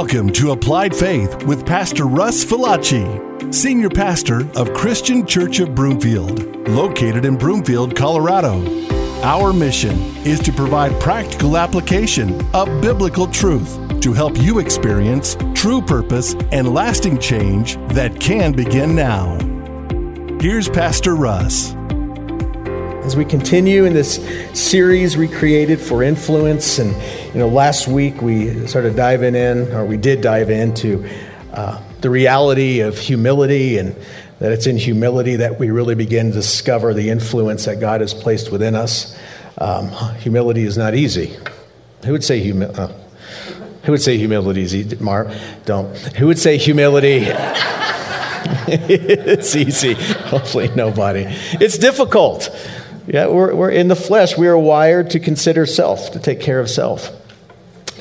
Welcome 0.00 0.30
to 0.34 0.52
Applied 0.52 0.94
Faith 0.94 1.42
with 1.42 1.66
Pastor 1.66 2.06
Russ 2.06 2.44
Falacci, 2.44 3.52
Senior 3.52 3.88
Pastor 3.88 4.48
of 4.56 4.72
Christian 4.72 5.26
Church 5.26 5.58
of 5.58 5.74
Broomfield, 5.74 6.68
located 6.68 7.24
in 7.24 7.36
Broomfield, 7.36 7.96
Colorado. 7.96 8.62
Our 9.22 9.52
mission 9.52 9.98
is 10.24 10.38
to 10.42 10.52
provide 10.52 11.00
practical 11.00 11.56
application 11.56 12.40
of 12.54 12.80
biblical 12.80 13.26
truth 13.26 14.00
to 14.00 14.12
help 14.12 14.38
you 14.38 14.60
experience 14.60 15.36
true 15.52 15.82
purpose 15.82 16.36
and 16.52 16.72
lasting 16.72 17.18
change 17.18 17.74
that 17.88 18.20
can 18.20 18.52
begin 18.52 18.94
now. 18.94 19.36
Here's 20.40 20.68
Pastor 20.68 21.16
Russ. 21.16 21.74
As 23.04 23.16
we 23.16 23.24
continue 23.24 23.84
in 23.84 23.94
this 23.94 24.16
series, 24.52 25.16
Recreated 25.16 25.80
for 25.80 26.02
Influence, 26.02 26.78
and 26.78 26.94
you 27.38 27.44
know, 27.44 27.50
last 27.50 27.86
week 27.86 28.20
we 28.20 28.66
started 28.66 28.96
diving 28.96 29.36
in, 29.36 29.70
or 29.70 29.84
we 29.84 29.96
did 29.96 30.20
dive 30.22 30.50
into 30.50 31.08
uh, 31.52 31.80
the 32.00 32.10
reality 32.10 32.80
of 32.80 32.98
humility, 32.98 33.78
and 33.78 33.94
that 34.40 34.50
it's 34.50 34.66
in 34.66 34.76
humility 34.76 35.36
that 35.36 35.56
we 35.56 35.70
really 35.70 35.94
begin 35.94 36.30
to 36.30 36.32
discover 36.32 36.92
the 36.92 37.10
influence 37.10 37.66
that 37.66 37.78
God 37.78 38.00
has 38.00 38.12
placed 38.12 38.50
within 38.50 38.74
us. 38.74 39.16
Um, 39.56 39.88
humility 40.16 40.64
is 40.64 40.76
not 40.76 40.96
easy. 40.96 41.36
Who 42.04 42.10
would 42.10 42.24
say 42.24 42.40
humility? 42.40 42.76
Uh, 42.76 42.88
who 43.84 43.92
would 43.92 44.02
say 44.02 44.18
humility 44.18 44.62
is 44.62 44.74
easy? 44.74 44.96
Mar, 44.96 45.32
don't. 45.64 45.96
Who 46.16 46.26
would 46.26 46.40
say 46.40 46.56
humility? 46.56 47.18
it's 48.66 49.54
easy. 49.54 49.94
Hopefully, 49.94 50.72
nobody. 50.74 51.26
It's 51.60 51.78
difficult. 51.78 52.50
Yeah, 53.06 53.28
we're, 53.28 53.54
we're 53.54 53.70
in 53.70 53.86
the 53.86 53.94
flesh. 53.94 54.36
We 54.36 54.48
are 54.48 54.58
wired 54.58 55.10
to 55.10 55.20
consider 55.20 55.66
self, 55.66 56.10
to 56.14 56.18
take 56.18 56.40
care 56.40 56.58
of 56.58 56.68
self. 56.68 57.12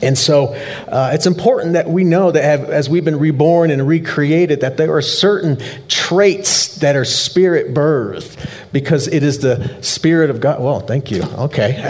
And 0.01 0.17
so 0.17 0.53
uh, 0.87 1.11
it's 1.13 1.25
important 1.25 1.73
that 1.73 1.89
we 1.89 2.03
know 2.03 2.31
that 2.31 2.43
have, 2.43 2.69
as 2.69 2.89
we've 2.89 3.05
been 3.05 3.19
reborn 3.19 3.71
and 3.71 3.87
recreated, 3.87 4.61
that 4.61 4.77
there 4.77 4.95
are 4.95 5.01
certain 5.01 5.57
traits 5.87 6.77
that 6.77 6.95
are 6.95 7.05
spirit 7.05 7.73
birthed 7.73 8.71
because 8.71 9.07
it 9.07 9.23
is 9.23 9.39
the 9.39 9.81
Spirit 9.81 10.29
of 10.29 10.39
God. 10.39 10.61
Well, 10.61 10.81
thank 10.81 11.11
you. 11.11 11.23
Okay. 11.23 11.89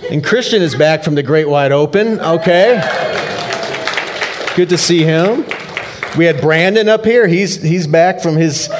and 0.10 0.24
Christian 0.24 0.62
is 0.62 0.74
back 0.74 1.04
from 1.04 1.14
the 1.14 1.22
great 1.22 1.48
wide 1.48 1.72
open. 1.72 2.20
Okay. 2.20 2.80
Good 4.56 4.70
to 4.70 4.78
see 4.78 5.02
him. 5.02 5.44
We 6.16 6.24
had 6.24 6.40
Brandon 6.40 6.88
up 6.88 7.04
here. 7.04 7.28
He's, 7.28 7.62
he's 7.62 7.86
back 7.86 8.20
from 8.20 8.36
his 8.36 8.70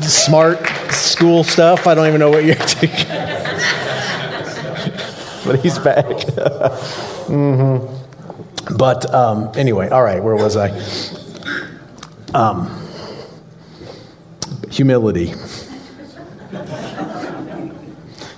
smart 0.00 0.66
school 0.90 1.44
stuff. 1.44 1.86
I 1.86 1.94
don't 1.94 2.08
even 2.08 2.20
know 2.20 2.30
what 2.30 2.44
you're 2.44 2.54
taking. 2.56 3.06
but 5.44 5.60
he's 5.62 5.78
back. 5.78 6.06
Mm-hmm. 7.32 8.76
But 8.76 9.12
um, 9.12 9.50
anyway, 9.56 9.88
all 9.88 10.02
right, 10.02 10.22
where 10.22 10.36
was 10.36 10.56
I? 10.56 10.70
Um, 12.34 12.78
humility. 14.70 15.34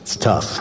It's 0.03 0.17
tough. 0.17 0.61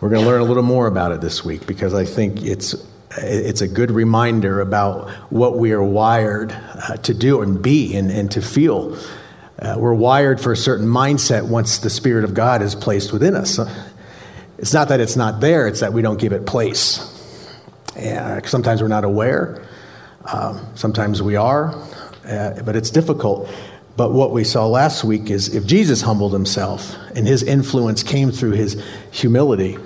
We're 0.00 0.10
going 0.10 0.22
to 0.22 0.28
learn 0.28 0.40
a 0.40 0.44
little 0.44 0.62
more 0.62 0.86
about 0.86 1.12
it 1.12 1.20
this 1.20 1.44
week 1.44 1.66
because 1.66 1.94
I 1.94 2.04
think 2.04 2.42
it's 2.42 2.74
it's 3.16 3.62
a 3.62 3.68
good 3.68 3.90
reminder 3.90 4.60
about 4.60 5.08
what 5.30 5.58
we 5.58 5.72
are 5.72 5.82
wired 5.82 6.52
uh, 6.52 6.98
to 6.98 7.14
do 7.14 7.42
and 7.42 7.60
be 7.60 7.96
and, 7.96 8.10
and 8.10 8.30
to 8.32 8.42
feel 8.42 8.96
uh, 9.60 9.74
we're 9.76 9.94
wired 9.94 10.40
for 10.40 10.52
a 10.52 10.56
certain 10.56 10.86
mindset 10.86 11.48
once 11.48 11.78
the 11.78 11.90
Spirit 11.90 12.22
of 12.22 12.32
God 12.32 12.62
is 12.62 12.76
placed 12.76 13.12
within 13.12 13.34
us. 13.34 13.58
It's 14.58 14.74
not 14.74 14.88
that 14.88 15.00
it's 15.00 15.16
not 15.16 15.40
there, 15.40 15.68
it's 15.68 15.80
that 15.80 15.92
we 15.92 16.02
don't 16.02 16.18
give 16.18 16.32
it 16.32 16.46
place. 16.46 16.98
Uh, 17.96 18.40
sometimes 18.44 18.82
we're 18.82 18.88
not 18.88 19.04
aware, 19.04 19.66
um, 20.24 20.66
sometimes 20.74 21.22
we 21.22 21.36
are, 21.36 21.74
uh, 22.26 22.62
but 22.64 22.76
it's 22.76 22.90
difficult. 22.90 23.50
But 23.96 24.12
what 24.12 24.32
we 24.32 24.44
saw 24.44 24.66
last 24.66 25.02
week 25.02 25.30
is 25.30 25.54
if 25.54 25.66
Jesus 25.66 26.02
humbled 26.02 26.32
himself 26.32 26.94
and 27.14 27.26
his 27.26 27.42
influence 27.42 28.02
came 28.02 28.30
through 28.30 28.52
his 28.52 28.82
humility, 29.10 29.78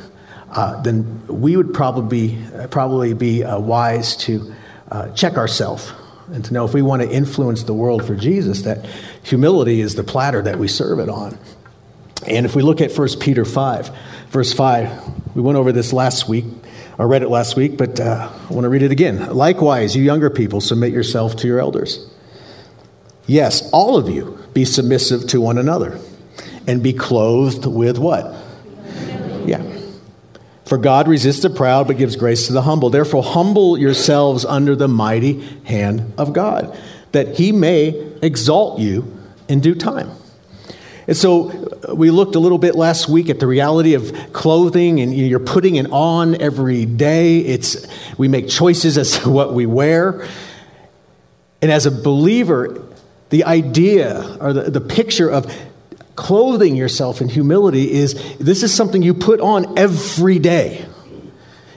uh, 0.50 0.82
then 0.82 1.26
we 1.28 1.56
would 1.56 1.72
probably, 1.72 2.38
probably 2.70 3.14
be 3.14 3.42
uh, 3.42 3.58
wise 3.58 4.16
to 4.18 4.54
uh, 4.90 5.08
check 5.12 5.38
ourselves 5.38 5.92
and 6.32 6.44
to 6.44 6.52
know 6.54 6.64
if 6.64 6.74
we 6.74 6.82
want 6.82 7.02
to 7.02 7.10
influence 7.10 7.62
the 7.64 7.74
world 7.74 8.04
for 8.06 8.14
Jesus, 8.14 8.62
that 8.62 8.84
humility 9.22 9.80
is 9.80 9.94
the 9.94 10.04
platter 10.04 10.42
that 10.42 10.58
we 10.58 10.68
serve 10.68 10.98
it 10.98 11.08
on. 11.08 11.38
And 12.26 12.46
if 12.46 12.54
we 12.54 12.62
look 12.62 12.80
at 12.80 12.96
1 12.96 13.08
Peter 13.18 13.44
5, 13.44 13.90
verse 14.32 14.54
5, 14.54 15.36
we 15.36 15.42
went 15.42 15.58
over 15.58 15.72
this 15.72 15.92
last 15.92 16.26
week, 16.26 16.46
I 16.98 17.02
read 17.04 17.22
it 17.22 17.28
last 17.28 17.54
week, 17.54 17.76
but 17.76 18.00
uh, 18.00 18.30
I 18.32 18.52
want 18.52 18.64
to 18.64 18.70
read 18.70 18.82
it 18.82 18.90
again. 18.90 19.34
Likewise, 19.34 19.94
you 19.94 20.02
younger 20.02 20.30
people, 20.30 20.62
submit 20.62 20.92
yourself 20.92 21.36
to 21.36 21.46
your 21.46 21.60
elders. 21.60 22.10
Yes, 23.26 23.68
all 23.72 23.96
of 23.96 24.08
you 24.08 24.38
be 24.54 24.64
submissive 24.64 25.26
to 25.28 25.40
one 25.40 25.58
another 25.58 25.98
and 26.66 26.82
be 26.82 26.94
clothed 26.94 27.66
with 27.66 27.98
what? 27.98 28.34
Yeah. 29.46 29.62
For 30.64 30.78
God 30.78 31.08
resists 31.08 31.42
the 31.42 31.50
proud, 31.50 31.86
but 31.86 31.98
gives 31.98 32.16
grace 32.16 32.46
to 32.46 32.54
the 32.54 32.62
humble. 32.62 32.88
Therefore, 32.88 33.22
humble 33.22 33.76
yourselves 33.76 34.46
under 34.46 34.74
the 34.74 34.88
mighty 34.88 35.40
hand 35.64 36.14
of 36.16 36.32
God, 36.32 36.78
that 37.12 37.36
he 37.36 37.52
may 37.52 37.88
exalt 38.22 38.80
you 38.80 39.14
in 39.48 39.60
due 39.60 39.74
time. 39.74 40.10
And 41.12 41.16
so 41.18 41.50
uh, 41.50 41.94
we 41.94 42.10
looked 42.10 42.36
a 42.36 42.38
little 42.38 42.56
bit 42.56 42.74
last 42.74 43.06
week 43.06 43.28
at 43.28 43.38
the 43.38 43.46
reality 43.46 43.92
of 43.92 44.32
clothing, 44.32 44.98
and 44.98 45.14
you're 45.14 45.40
putting 45.40 45.76
it 45.76 45.84
on 45.92 46.40
every 46.40 46.86
day. 46.86 47.40
It's, 47.40 47.86
we 48.16 48.28
make 48.28 48.48
choices 48.48 48.96
as 48.96 49.18
to 49.18 49.28
what 49.28 49.52
we 49.52 49.66
wear. 49.66 50.26
And 51.60 51.70
as 51.70 51.84
a 51.84 51.90
believer, 51.90 52.82
the 53.28 53.44
idea 53.44 54.38
or 54.40 54.54
the, 54.54 54.70
the 54.70 54.80
picture 54.80 55.30
of 55.30 55.54
clothing 56.16 56.76
yourself 56.76 57.20
in 57.20 57.28
humility 57.28 57.92
is 57.92 58.38
this 58.38 58.62
is 58.62 58.74
something 58.74 59.02
you 59.02 59.12
put 59.12 59.38
on 59.38 59.78
every 59.78 60.38
day. 60.38 60.86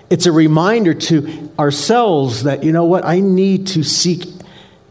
It's 0.10 0.28
a 0.28 0.32
reminder 0.32 0.94
to 0.94 1.52
ourselves 1.60 2.44
that, 2.44 2.64
you 2.64 2.72
know 2.72 2.86
what, 2.86 3.04
I 3.04 3.20
need 3.20 3.68
to 3.68 3.84
seek 3.84 4.35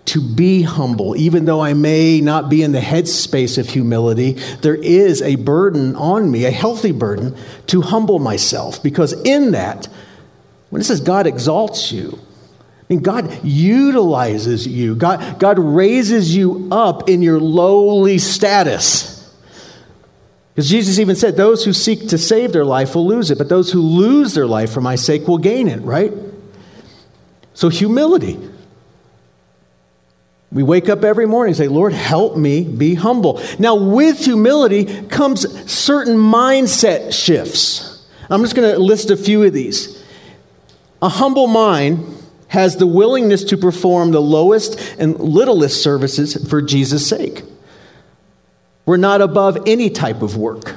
to 0.07 0.21
be 0.21 0.63
humble. 0.63 1.17
Even 1.17 1.45
though 1.45 1.61
I 1.61 1.73
may 1.73 2.21
not 2.21 2.49
be 2.49 2.63
in 2.63 2.73
the 2.73 2.81
headspace 2.81 3.59
of 3.59 3.69
humility, 3.69 4.33
there 4.61 4.75
is 4.75 5.23
a 5.23 5.37
burden 5.37 5.97
on 5.97 6.31
me, 6.31 6.45
a 6.45 6.51
healthy 6.51 6.93
burden, 6.93 7.37
to 7.69 7.81
humble 7.81 8.19
myself. 8.19 8.83
Because 8.83 9.13
in 9.25 9.53
that, 9.53 9.89
when 10.71 10.81
it 10.81 10.85
says 10.85 11.01
God 11.01 11.27
exalts 11.27 11.91
you, 11.91 12.19
I 12.85 12.87
mean, 12.93 13.03
God 13.03 13.43
utilizes 13.43 14.67
you. 14.67 14.95
God, 14.95 15.39
God 15.39 15.59
raises 15.59 16.37
you 16.37 16.69
up 16.71 17.09
in 17.09 17.23
your 17.23 17.41
lowly 17.41 18.19
status. 18.19 19.15
Because 20.55 20.69
Jesus 20.69 20.99
even 20.99 21.17
said, 21.17 21.37
Those 21.37 21.65
who 21.65 21.73
seek 21.73 22.09
to 22.09 22.19
save 22.19 22.53
their 22.53 22.65
life 22.65 22.95
will 22.95 23.07
lose 23.07 23.31
it, 23.31 23.39
but 23.39 23.49
those 23.49 23.73
who 23.73 23.81
lose 23.81 24.35
their 24.35 24.47
life 24.47 24.71
for 24.71 24.83
my 24.83 24.97
sake 24.97 25.27
will 25.27 25.39
gain 25.39 25.67
it, 25.67 25.81
right? 25.81 26.13
So, 27.55 27.71
humility. 27.71 28.39
We 30.55 30.63
wake 30.63 30.89
up 30.89 31.03
every 31.03 31.27
morning 31.27 31.51
and 31.51 31.57
say, 31.57 31.67
Lord, 31.67 31.93
help 31.93 32.37
me 32.37 32.63
be 32.63 32.95
humble. 32.95 33.43
Now, 33.59 33.75
with 33.75 34.25
humility 34.25 35.03
comes 35.09 35.41
certain 35.71 36.17
mindset 36.17 37.13
shifts. 37.13 38.07
I'm 38.31 38.41
just 38.43 38.55
going 38.55 38.73
to 38.73 38.79
list 38.79 39.11
a 39.11 39.17
few 39.17 39.43
of 39.43 39.53
these. 39.53 40.03
A 41.03 41.09
humble 41.09 41.49
mind 41.49 42.07
has 42.47 42.77
the 42.77 42.87
willingness 42.87 43.43
to 43.45 43.57
perform 43.57 44.13
the 44.13 44.23
lowest 44.23 44.79
and 44.97 45.19
littlest 45.19 45.83
services 45.83 46.49
for 46.49 46.63
Jesus' 46.63 47.07
sake. 47.07 47.43
We're 48.87 48.97
not 48.97 49.21
above 49.21 49.59
any 49.67 49.91
type 49.91 50.23
of 50.23 50.37
work. 50.37 50.73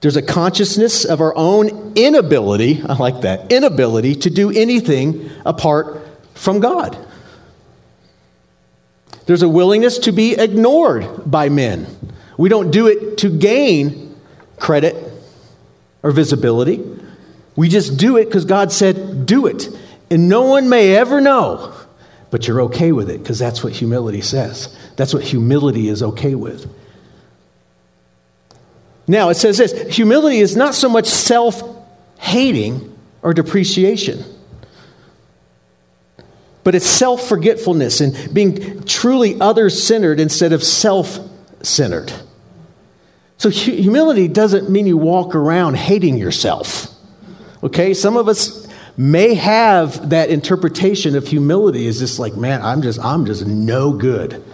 There's 0.00 0.16
a 0.16 0.22
consciousness 0.22 1.04
of 1.04 1.20
our 1.20 1.34
own 1.36 1.92
inability, 1.94 2.82
I 2.82 2.94
like 2.94 3.20
that, 3.20 3.52
inability 3.52 4.16
to 4.16 4.30
do 4.30 4.50
anything 4.50 5.30
apart 5.44 6.07
from 6.38 6.60
God. 6.60 6.96
There's 9.26 9.42
a 9.42 9.48
willingness 9.48 9.98
to 10.00 10.12
be 10.12 10.32
ignored 10.32 11.30
by 11.30 11.48
men. 11.48 11.86
We 12.38 12.48
don't 12.48 12.70
do 12.70 12.86
it 12.86 13.18
to 13.18 13.30
gain 13.30 14.16
credit 14.58 14.96
or 16.02 16.12
visibility. 16.12 16.82
We 17.56 17.68
just 17.68 17.98
do 17.98 18.16
it 18.16 18.26
because 18.26 18.44
God 18.44 18.72
said, 18.72 19.26
do 19.26 19.46
it. 19.46 19.68
And 20.10 20.28
no 20.28 20.42
one 20.42 20.68
may 20.68 20.96
ever 20.96 21.20
know 21.20 21.74
but 22.30 22.46
you're 22.46 22.62
okay 22.62 22.92
with 22.92 23.10
it 23.10 23.22
because 23.22 23.38
that's 23.38 23.64
what 23.64 23.72
humility 23.72 24.20
says. 24.20 24.76
That's 24.96 25.14
what 25.14 25.22
humility 25.22 25.88
is 25.88 26.02
okay 26.02 26.34
with. 26.34 26.70
Now, 29.06 29.30
it 29.30 29.34
says 29.34 29.56
this 29.56 29.94
humility 29.94 30.38
is 30.38 30.54
not 30.54 30.74
so 30.74 30.88
much 30.88 31.06
self 31.06 31.62
hating 32.18 32.96
or 33.22 33.32
depreciation, 33.32 34.22
but 36.68 36.74
it's 36.74 36.86
self 36.86 37.26
forgetfulness 37.26 38.02
and 38.02 38.34
being 38.34 38.82
truly 38.82 39.40
other 39.40 39.70
centered 39.70 40.20
instead 40.20 40.52
of 40.52 40.62
self 40.62 41.18
centered. 41.62 42.12
So, 43.38 43.48
humility 43.48 44.28
doesn't 44.28 44.68
mean 44.68 44.86
you 44.86 44.98
walk 44.98 45.34
around 45.34 45.78
hating 45.78 46.18
yourself. 46.18 46.88
Okay? 47.62 47.94
Some 47.94 48.18
of 48.18 48.28
us 48.28 48.68
may 48.98 49.32
have 49.32 50.10
that 50.10 50.28
interpretation 50.28 51.16
of 51.16 51.26
humility 51.26 51.86
is 51.86 52.00
just 52.00 52.18
like, 52.18 52.36
man, 52.36 52.60
I'm 52.60 52.82
just, 52.82 53.00
I'm 53.00 53.24
just 53.24 53.46
no 53.46 53.94
good. 53.94 54.44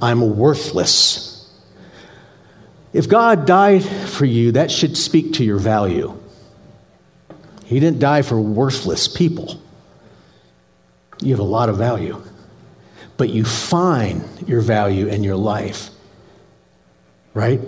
I'm 0.00 0.36
worthless. 0.36 1.52
If 2.92 3.08
God 3.08 3.46
died 3.48 3.84
for 3.84 4.26
you, 4.26 4.52
that 4.52 4.70
should 4.70 4.96
speak 4.96 5.32
to 5.32 5.44
your 5.44 5.58
value. 5.58 6.16
He 7.64 7.80
didn't 7.80 7.98
die 7.98 8.22
for 8.22 8.40
worthless 8.40 9.08
people. 9.08 9.60
You 11.20 11.30
have 11.30 11.40
a 11.40 11.42
lot 11.42 11.68
of 11.68 11.76
value. 11.76 12.22
But 13.16 13.30
you 13.30 13.44
find 13.44 14.24
your 14.48 14.60
value 14.60 15.06
in 15.06 15.22
your 15.22 15.36
life, 15.36 15.90
right? 17.32 17.60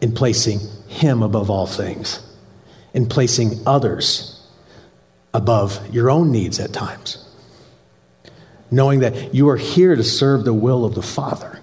In 0.00 0.12
placing 0.12 0.60
Him 0.88 1.22
above 1.22 1.50
all 1.50 1.66
things, 1.66 2.20
in 2.92 3.08
placing 3.08 3.60
others 3.66 4.46
above 5.32 5.80
your 5.92 6.10
own 6.10 6.30
needs 6.30 6.60
at 6.60 6.72
times. 6.72 7.24
Knowing 8.70 9.00
that 9.00 9.34
you 9.34 9.48
are 9.48 9.56
here 9.56 9.96
to 9.96 10.04
serve 10.04 10.44
the 10.44 10.54
will 10.54 10.84
of 10.84 10.94
the 10.94 11.02
Father. 11.02 11.58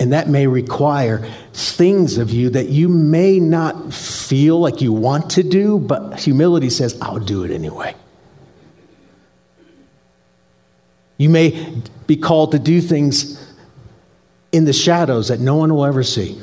And 0.00 0.12
that 0.12 0.28
may 0.28 0.48
require 0.48 1.28
things 1.52 2.18
of 2.18 2.30
you 2.30 2.50
that 2.50 2.68
you 2.68 2.88
may 2.88 3.38
not 3.38 3.92
feel 3.92 4.58
like 4.58 4.80
you 4.80 4.92
want 4.92 5.30
to 5.30 5.44
do, 5.44 5.78
but 5.78 6.18
humility 6.18 6.70
says, 6.70 6.98
I'll 7.00 7.20
do 7.20 7.44
it 7.44 7.52
anyway. 7.52 7.94
You 11.22 11.28
may 11.28 11.82
be 12.06 12.16
called 12.16 12.52
to 12.52 12.58
do 12.58 12.80
things 12.80 13.38
in 14.50 14.64
the 14.64 14.72
shadows 14.72 15.28
that 15.28 15.40
no 15.40 15.56
one 15.56 15.74
will 15.74 15.84
ever 15.84 16.02
see. 16.02 16.40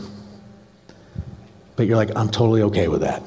But 1.76 1.88
you're 1.88 1.98
like, 1.98 2.10
I'm 2.16 2.30
totally 2.30 2.62
okay 2.64 2.88
with 2.88 3.02
that. 3.02 3.22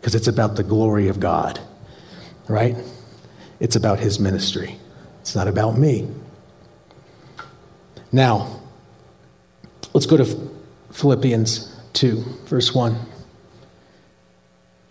Because 0.00 0.14
it's 0.14 0.28
about 0.28 0.56
the 0.56 0.62
glory 0.62 1.08
of 1.08 1.20
God, 1.20 1.60
right? 2.48 2.76
It's 3.58 3.76
about 3.76 3.98
His 3.98 4.18
ministry, 4.18 4.78
it's 5.20 5.34
not 5.34 5.48
about 5.48 5.76
me. 5.76 6.08
Now, 8.12 8.60
Let's 9.92 10.06
go 10.06 10.16
to 10.16 10.50
Philippians 10.92 11.74
2, 11.94 12.22
verse 12.44 12.72
1. 12.72 12.96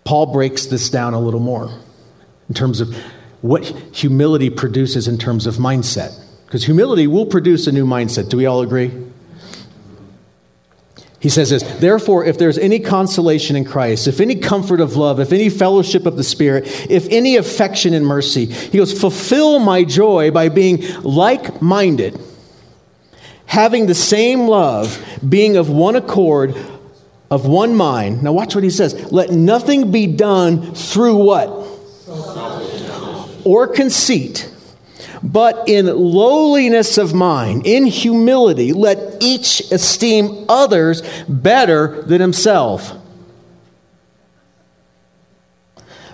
Paul 0.03 0.33
breaks 0.33 0.65
this 0.65 0.89
down 0.89 1.13
a 1.13 1.19
little 1.19 1.39
more 1.39 1.71
in 2.49 2.55
terms 2.55 2.81
of 2.81 2.93
what 3.41 3.65
humility 3.65 4.50
produces 4.50 5.07
in 5.07 5.18
terms 5.18 5.45
of 5.45 5.56
mindset. 5.56 6.18
Because 6.45 6.65
humility 6.65 7.07
will 7.07 7.25
produce 7.25 7.68
a 7.68 7.71
new 7.71 7.86
mindset. 7.86 8.30
Do 8.30 8.38
we 8.38 8.45
all 8.45 8.62
agree? 8.62 8.91
He 11.19 11.30
says 11.30 11.50
this, 11.50 11.63
therefore, 11.80 12.24
if 12.24 12.38
there's 12.38 12.57
any 12.57 12.80
consolation 12.80 13.56
in 13.56 13.65
Christ, 13.65 14.07
if 14.07 14.21
any 14.21 14.36
comfort 14.36 14.80
of 14.80 14.95
love, 14.95 15.19
if 15.19 15.33
any 15.33 15.50
fellowship 15.50 16.06
of 16.06 16.15
the 16.15 16.24
Spirit, 16.24 16.63
if 16.89 17.07
any 17.09 17.36
affection 17.36 17.94
and 17.94 18.06
mercy, 18.06 18.45
he 18.45 18.77
goes, 18.77 18.97
fulfill 18.97 19.59
my 19.59 19.83
joy 19.83 20.31
by 20.31 20.47
being 20.47 20.81
like 21.03 21.62
minded 21.62 22.18
having 23.50 23.88
the 23.88 23.95
same 23.95 24.41
love, 24.41 25.03
being 25.27 25.57
of 25.57 25.69
one 25.69 25.95
accord, 25.95 26.56
of 27.31 27.47
one 27.47 27.75
mind. 27.75 28.21
Now, 28.21 28.31
watch 28.31 28.53
what 28.53 28.63
he 28.63 28.69
says. 28.69 29.12
Let 29.12 29.31
nothing 29.31 29.91
be 29.91 30.06
done 30.06 30.75
through 30.75 31.15
what? 31.15 31.68
Or 33.50 33.66
conceit, 33.66 34.48
but 35.24 35.68
in 35.68 35.88
lowliness 35.88 37.00
of 37.00 37.16
mind, 37.16 37.66
in 37.66 37.88
humility, 37.88 38.74
let 38.74 39.24
each 39.24 39.72
esteem 39.72 40.46
others 40.48 41.01
better 41.28 42.04
than 42.04 42.22
himself. 42.22 42.92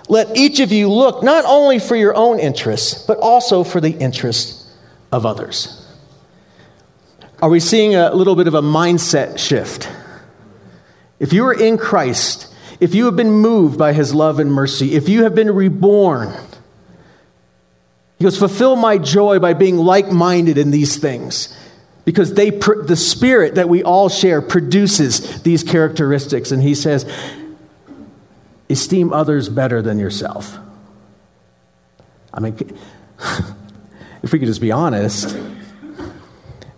Let 0.07 0.37
each 0.37 0.61
of 0.61 0.71
you 0.71 0.89
look 0.89 1.23
not 1.23 1.43
only 1.45 1.77
for 1.77 1.97
your 1.97 2.15
own 2.15 2.39
interests, 2.39 3.05
but 3.05 3.17
also 3.17 3.65
for 3.65 3.81
the 3.81 3.91
interests 3.91 4.73
of 5.11 5.25
others. 5.25 5.85
Are 7.41 7.49
we 7.49 7.59
seeing 7.59 7.95
a 7.95 8.13
little 8.13 8.37
bit 8.37 8.47
of 8.47 8.53
a 8.53 8.61
mindset 8.61 9.39
shift? 9.39 9.91
If 11.19 11.33
you 11.33 11.45
are 11.47 11.53
in 11.53 11.77
Christ, 11.77 12.55
if 12.79 12.95
you 12.95 13.03
have 13.07 13.17
been 13.17 13.31
moved 13.31 13.77
by 13.77 13.91
his 13.91 14.15
love 14.15 14.39
and 14.39 14.53
mercy, 14.53 14.93
if 14.93 15.09
you 15.09 15.23
have 15.23 15.35
been 15.35 15.53
reborn, 15.53 16.33
he 18.17 18.23
goes, 18.23 18.37
fulfill 18.37 18.75
my 18.75 18.97
joy 18.97 19.39
by 19.39 19.53
being 19.53 19.77
like 19.77 20.11
minded 20.11 20.57
in 20.57 20.71
these 20.71 20.97
things. 20.97 21.55
Because 22.05 22.33
they, 22.33 22.51
the 22.51 22.95
spirit 22.95 23.55
that 23.55 23.67
we 23.67 23.83
all 23.83 24.09
share 24.09 24.41
produces 24.41 25.41
these 25.41 25.63
characteristics. 25.63 26.51
And 26.51 26.61
he 26.61 26.75
says, 26.75 27.11
esteem 28.69 29.11
others 29.11 29.49
better 29.49 29.81
than 29.81 29.99
yourself. 29.99 30.57
I 32.33 32.39
mean, 32.39 32.55
if 34.23 34.31
we 34.31 34.39
could 34.39 34.47
just 34.47 34.61
be 34.61 34.71
honest, 34.71 35.35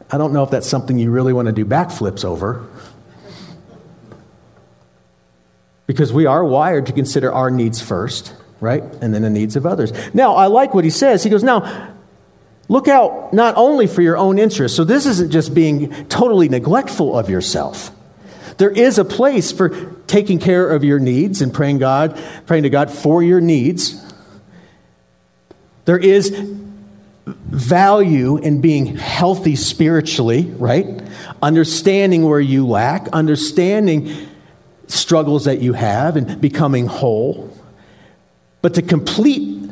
I 0.10 0.18
don't 0.18 0.32
know 0.32 0.44
if 0.44 0.50
that's 0.50 0.68
something 0.68 0.98
you 0.98 1.12
really 1.12 1.34
want 1.34 1.48
to 1.48 1.52
do 1.52 1.66
backflips 1.66 2.24
over. 2.24 2.66
Because 5.86 6.12
we 6.12 6.26
are 6.26 6.44
wired 6.44 6.86
to 6.88 6.94
consider 6.94 7.32
our 7.32 7.52
needs 7.52 7.82
first, 7.82 8.34
right? 8.60 8.84
And 9.02 9.14
then 9.14 9.22
the 9.22 9.30
needs 9.30 9.56
of 9.56 9.66
others. 9.66 9.92
Now, 10.14 10.36
I 10.36 10.48
like 10.48 10.74
what 10.74 10.84
he 10.84 10.90
says. 10.90 11.24
He 11.24 11.30
goes, 11.30 11.44
Now, 11.44 11.94
look 12.68 12.88
out 12.88 13.34
not 13.34 13.56
only 13.58 13.88
for 13.88 14.02
your 14.02 14.18
own 14.18 14.40
interests. 14.40 14.76
So, 14.76 14.84
this 14.84 15.06
isn't 15.06 15.32
just 15.32 15.54
being 15.54 16.08
totally 16.08 16.50
neglectful 16.50 17.18
of 17.18 17.30
yourself. 17.30 17.92
There 18.58 18.72
is 18.72 18.98
a 18.98 19.06
place 19.06 19.52
for 19.52 19.70
taking 20.08 20.40
care 20.40 20.70
of 20.70 20.84
your 20.84 21.00
needs 21.00 21.42
and 21.42 21.54
praying 21.54 21.78
God, 21.78 22.20
praying 22.48 22.64
to 22.64 22.70
God 22.70 22.90
for 22.90 23.22
your 23.22 23.40
needs. 23.40 24.04
There 25.86 25.98
is 25.98 26.32
value 27.26 28.38
in 28.38 28.62
being 28.62 28.98
healthy 28.98 29.56
spiritually, 29.56 30.44
right? 30.58 31.02
Understanding 31.42 32.24
where 32.24 32.40
you 32.40 32.68
lack, 32.68 33.08
understanding 33.10 34.28
struggles 34.88 35.46
that 35.46 35.62
you 35.62 35.74
have, 35.74 36.16
and 36.16 36.40
becoming 36.40 36.88
whole. 36.88 37.54
But 38.62 38.74
to 38.76 38.82
complete 38.82 39.70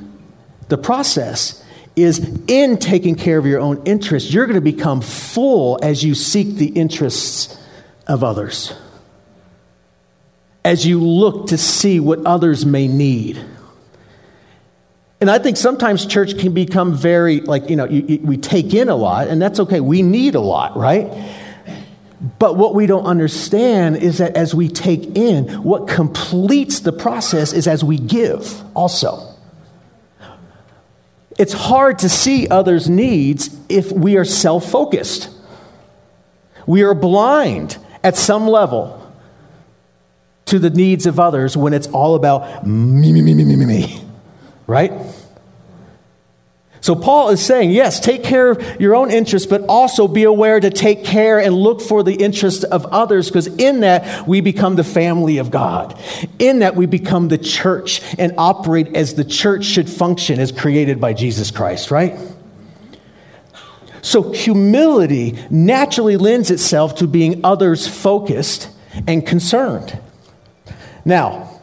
the 0.68 0.78
process 0.78 1.64
is 1.96 2.42
in 2.48 2.78
taking 2.78 3.16
care 3.16 3.38
of 3.38 3.46
your 3.46 3.60
own 3.60 3.82
interests, 3.86 4.34
you're 4.34 4.46
going 4.46 4.56
to 4.56 4.62
become 4.62 5.02
full 5.02 5.80
as 5.82 6.04
you 6.04 6.14
seek 6.14 6.56
the 6.56 6.68
interests 6.68 7.58
of 8.08 8.24
others. 8.24 8.74
As 10.64 10.86
you 10.86 11.02
look 11.02 11.48
to 11.48 11.58
see 11.58 12.00
what 12.00 12.26
others 12.26 12.66
may 12.66 12.88
need. 12.88 13.40
And 15.22 15.32
I 15.32 15.40
think 15.40 15.58
sometimes 15.58 16.06
church 16.06 16.38
can 16.38 16.54
become 16.54 16.94
very, 16.94 17.40
like, 17.40 17.70
you 17.70 17.76
know, 17.76 17.86
you, 17.86 18.02
you, 18.08 18.20
we 18.20 18.38
take 18.38 18.74
in 18.74 18.90
a 18.90 18.96
lot, 18.96 19.28
and 19.28 19.42
that's 19.42 19.60
okay. 19.62 19.80
We 19.80 20.02
need 20.02 20.36
a 20.36 20.42
lot, 20.42 20.76
right? 20.76 21.08
But 22.40 22.56
what 22.56 22.74
we 22.74 22.86
don't 22.86 23.06
understand 23.06 23.98
is 23.98 24.20
that 24.20 24.36
as 24.36 24.56
we 24.56 24.70
take 24.70 25.18
in, 25.18 25.64
what 25.64 25.88
completes 25.88 26.80
the 26.80 26.94
process 26.94 27.52
is 27.54 27.68
as 27.68 27.84
we 27.84 27.98
give 27.98 28.62
also. 28.74 29.36
It's 31.38 31.54
hard 31.54 32.00
to 32.00 32.10
see 32.10 32.48
others' 32.48 32.90
needs 32.90 33.56
if 33.68 33.92
we 33.92 34.16
are 34.16 34.24
self 34.24 34.70
focused. 34.70 35.30
We 36.66 36.84
are 36.84 36.94
blind 36.94 37.78
at 38.04 38.16
some 38.16 38.48
level 38.48 39.02
to 40.46 40.60
the 40.60 40.70
needs 40.70 41.06
of 41.06 41.20
others 41.20 41.58
when 41.58 41.74
it's 41.74 41.88
all 41.88 42.16
about 42.16 42.66
me, 42.66 43.12
me, 43.12 43.22
me, 43.22 43.34
me, 43.34 43.44
me, 43.44 43.56
me, 43.56 43.66
me. 43.66 44.02
Right? 44.68 44.94
So 46.86 46.94
Paul 46.94 47.30
is 47.30 47.44
saying, 47.44 47.72
yes, 47.72 48.00
take 48.00 48.24
care 48.24 48.52
of 48.52 48.80
your 48.80 48.94
own 48.96 49.10
interests, 49.10 49.48
but 49.48 49.64
also 49.68 50.08
be 50.08 50.22
aware 50.22 50.60
to 50.60 50.70
take 50.70 51.04
care 51.04 51.40
and 51.40 51.56
look 51.56 51.82
for 51.82 52.04
the 52.04 52.14
interests 52.14 52.64
of 52.64 52.86
others, 52.86 53.28
because 53.28 53.48
in 53.48 53.80
that 53.80 54.28
we 54.28 54.40
become 54.40 54.76
the 54.76 54.84
family 54.84 55.40
of 55.40 55.50
God. 55.50 56.00
In 56.38 56.60
that 56.60 56.76
we 56.76 56.86
become 56.86 57.30
the 57.30 57.40
church 57.40 58.04
and 58.20 58.36
operate 58.38 58.96
as 58.96 59.16
the 59.16 59.26
church 59.26 59.66
should 59.66 59.90
function 59.90 60.40
as 60.40 60.52
created 60.52 61.02
by 61.02 61.14
Jesus 61.14 61.50
Christ, 61.50 61.90
right? 61.90 62.20
So 64.04 64.32
humility 64.32 65.40
naturally 65.50 66.18
lends 66.18 66.52
itself 66.52 66.98
to 66.98 67.08
being 67.08 67.44
others 67.44 67.88
focused 67.88 68.70
and 69.08 69.26
concerned. 69.26 70.00
Now, 71.04 71.55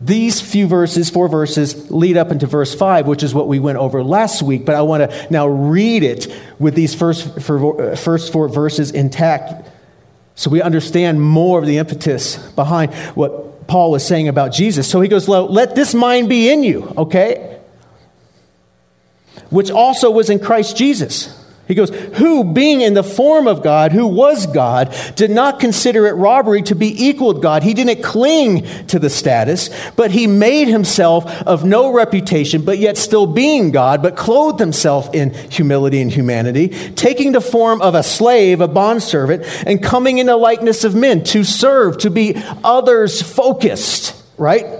these 0.00 0.40
few 0.40 0.66
verses, 0.66 1.10
four 1.10 1.28
verses, 1.28 1.90
lead 1.90 2.16
up 2.16 2.30
into 2.30 2.46
verse 2.46 2.74
five, 2.74 3.06
which 3.06 3.22
is 3.22 3.34
what 3.34 3.48
we 3.48 3.58
went 3.58 3.78
over 3.78 4.02
last 4.02 4.42
week, 4.42 4.64
but 4.64 4.74
I 4.74 4.82
want 4.82 5.10
to 5.10 5.26
now 5.30 5.46
read 5.46 6.02
it 6.02 6.26
with 6.58 6.74
these 6.74 6.94
first, 6.94 7.40
first 7.42 8.32
four 8.32 8.48
verses 8.48 8.90
intact 8.90 9.70
so 10.40 10.48
we 10.48 10.62
understand 10.62 11.20
more 11.20 11.58
of 11.58 11.66
the 11.66 11.76
impetus 11.76 12.38
behind 12.52 12.94
what 13.14 13.66
Paul 13.66 13.90
was 13.90 14.06
saying 14.06 14.28
about 14.28 14.52
Jesus. 14.52 14.88
So 14.88 15.02
he 15.02 15.08
goes, 15.08 15.28
Let 15.28 15.74
this 15.74 15.92
mind 15.92 16.30
be 16.30 16.50
in 16.50 16.62
you, 16.62 16.94
okay? 16.96 17.60
Which 19.50 19.70
also 19.70 20.10
was 20.10 20.30
in 20.30 20.38
Christ 20.38 20.78
Jesus. 20.78 21.39
He 21.70 21.76
goes, 21.76 21.90
Who, 22.16 22.42
being 22.42 22.80
in 22.80 22.94
the 22.94 23.04
form 23.04 23.46
of 23.46 23.62
God, 23.62 23.92
who 23.92 24.04
was 24.04 24.48
God, 24.48 24.92
did 25.14 25.30
not 25.30 25.60
consider 25.60 26.08
it 26.08 26.14
robbery 26.14 26.62
to 26.62 26.74
be 26.74 27.06
equal 27.06 27.32
with 27.32 27.40
God. 27.40 27.62
He 27.62 27.74
didn't 27.74 28.02
cling 28.02 28.66
to 28.88 28.98
the 28.98 29.08
status, 29.08 29.70
but 29.94 30.10
he 30.10 30.26
made 30.26 30.66
himself 30.66 31.30
of 31.42 31.64
no 31.64 31.92
reputation, 31.92 32.64
but 32.64 32.78
yet 32.78 32.98
still 32.98 33.24
being 33.24 33.70
God, 33.70 34.02
but 34.02 34.16
clothed 34.16 34.58
himself 34.58 35.14
in 35.14 35.32
humility 35.32 36.00
and 36.00 36.10
humanity, 36.10 36.70
taking 36.96 37.30
the 37.30 37.40
form 37.40 37.80
of 37.82 37.94
a 37.94 38.02
slave, 38.02 38.60
a 38.60 38.66
bondservant, 38.66 39.44
and 39.64 39.80
coming 39.80 40.18
in 40.18 40.26
the 40.26 40.36
likeness 40.36 40.82
of 40.82 40.96
men 40.96 41.22
to 41.22 41.44
serve, 41.44 41.98
to 41.98 42.10
be 42.10 42.34
others 42.64 43.22
focused, 43.22 44.20
right? 44.36 44.79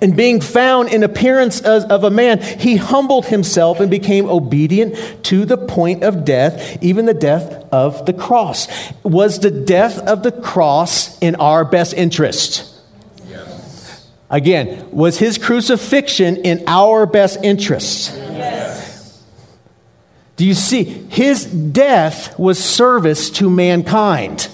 And 0.00 0.16
being 0.16 0.40
found 0.40 0.88
in 0.88 1.02
appearance 1.02 1.60
as, 1.60 1.84
of 1.84 2.04
a 2.04 2.10
man, 2.10 2.40
he 2.40 2.76
humbled 2.76 3.26
himself 3.26 3.80
and 3.80 3.90
became 3.90 4.28
obedient 4.28 5.24
to 5.24 5.44
the 5.44 5.56
point 5.56 6.02
of 6.02 6.24
death, 6.24 6.82
even 6.82 7.06
the 7.06 7.14
death 7.14 7.66
of 7.72 8.06
the 8.06 8.12
cross. 8.12 8.68
Was 9.02 9.40
the 9.40 9.50
death 9.50 9.98
of 9.98 10.22
the 10.22 10.32
cross 10.32 11.18
in 11.20 11.36
our 11.36 11.64
best 11.64 11.94
interest? 11.94 12.70
Yes. 13.28 14.10
Again, 14.30 14.90
was 14.90 15.18
his 15.18 15.38
crucifixion 15.38 16.36
in 16.38 16.64
our 16.66 17.06
best 17.06 17.42
interest? 17.42 18.12
Yes. 18.14 19.24
Do 20.36 20.44
you 20.44 20.54
see? 20.54 20.84
His 20.84 21.44
death 21.44 22.38
was 22.38 22.62
service 22.62 23.30
to 23.30 23.48
mankind. 23.48 24.48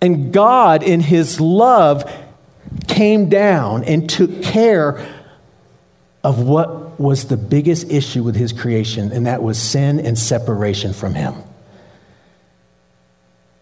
And 0.00 0.32
God, 0.32 0.82
in 0.82 1.00
his 1.00 1.40
love, 1.40 2.10
came 2.88 3.28
down 3.28 3.84
and 3.84 4.08
took 4.08 4.42
care 4.42 5.06
of 6.24 6.40
what 6.40 6.98
was 6.98 7.26
the 7.26 7.36
biggest 7.36 7.90
issue 7.90 8.22
with 8.22 8.34
his 8.34 8.52
creation, 8.52 9.12
and 9.12 9.26
that 9.26 9.42
was 9.42 9.60
sin 9.60 10.00
and 10.00 10.18
separation 10.18 10.92
from 10.92 11.14
him. 11.14 11.34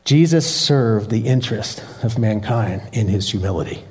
Jesus 0.04 0.48
served 0.48 1.10
the 1.10 1.26
interest 1.26 1.84
of 2.02 2.18
mankind 2.18 2.88
in 2.92 3.08
his 3.08 3.30
humility, 3.30 3.84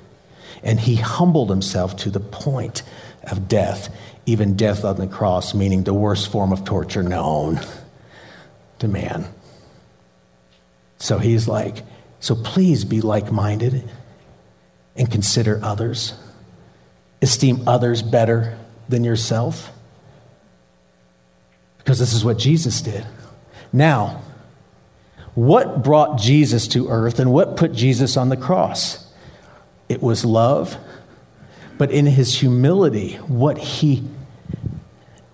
and 0.63 0.80
he 0.80 0.96
humbled 0.96 1.50
himself 1.50 1.96
to 1.98 2.10
the 2.10 2.20
point 2.20 2.82
of 3.24 3.48
death, 3.48 3.94
even 4.25 4.56
death 4.56 4.84
on 4.84 4.96
the 4.96 5.08
cross, 5.08 5.54
meaning 5.54 5.84
the 5.84 5.94
worst 5.94 6.32
form 6.32 6.51
of 6.51 6.63
torture 6.63 7.04
known 7.04 7.60
to 8.80 8.88
man. 8.88 9.27
So 10.98 11.18
he's 11.18 11.48
like, 11.48 11.84
so 12.20 12.36
please 12.36 12.86
be 12.86 13.01
like 13.01 13.32
minded 13.32 13.88
and 14.96 15.12
consider 15.12 15.60
others, 15.64 16.14
esteem 17.22 17.68
others 17.68 18.02
better 18.02 18.58
than 18.88 19.04
yourself. 19.04 19.72
Because 21.78 22.00
this 22.00 22.14
is 22.14 22.24
what 22.25 22.38
Jesus 22.38 22.82
did. 22.82 23.06
Now, 23.72 24.22
what 25.36 25.84
brought 25.84 26.18
Jesus 26.18 26.68
to 26.70 26.88
earth 26.88 27.20
and 27.20 27.32
what 27.32 27.58
put 27.58 27.74
Jesus 27.74 28.16
on 28.16 28.30
the 28.30 28.38
cross? 28.38 29.12
It 29.90 30.02
was 30.02 30.24
love, 30.24 30.78
but 31.78 31.92
in 31.92 32.06
his 32.06 32.40
humility, 32.40 33.16
what 33.28 33.58
he 33.58 34.04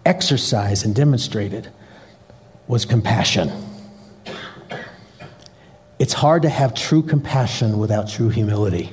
exercised 0.05 0.85
and 0.85 0.95
demonstrated 0.95 1.69
was 2.67 2.85
compassion. 2.85 3.51
It's 5.99 6.13
hard 6.13 6.41
to 6.41 6.49
have 6.49 6.73
true 6.73 7.03
compassion 7.03 7.77
without 7.77 8.09
true 8.09 8.29
humility. 8.29 8.91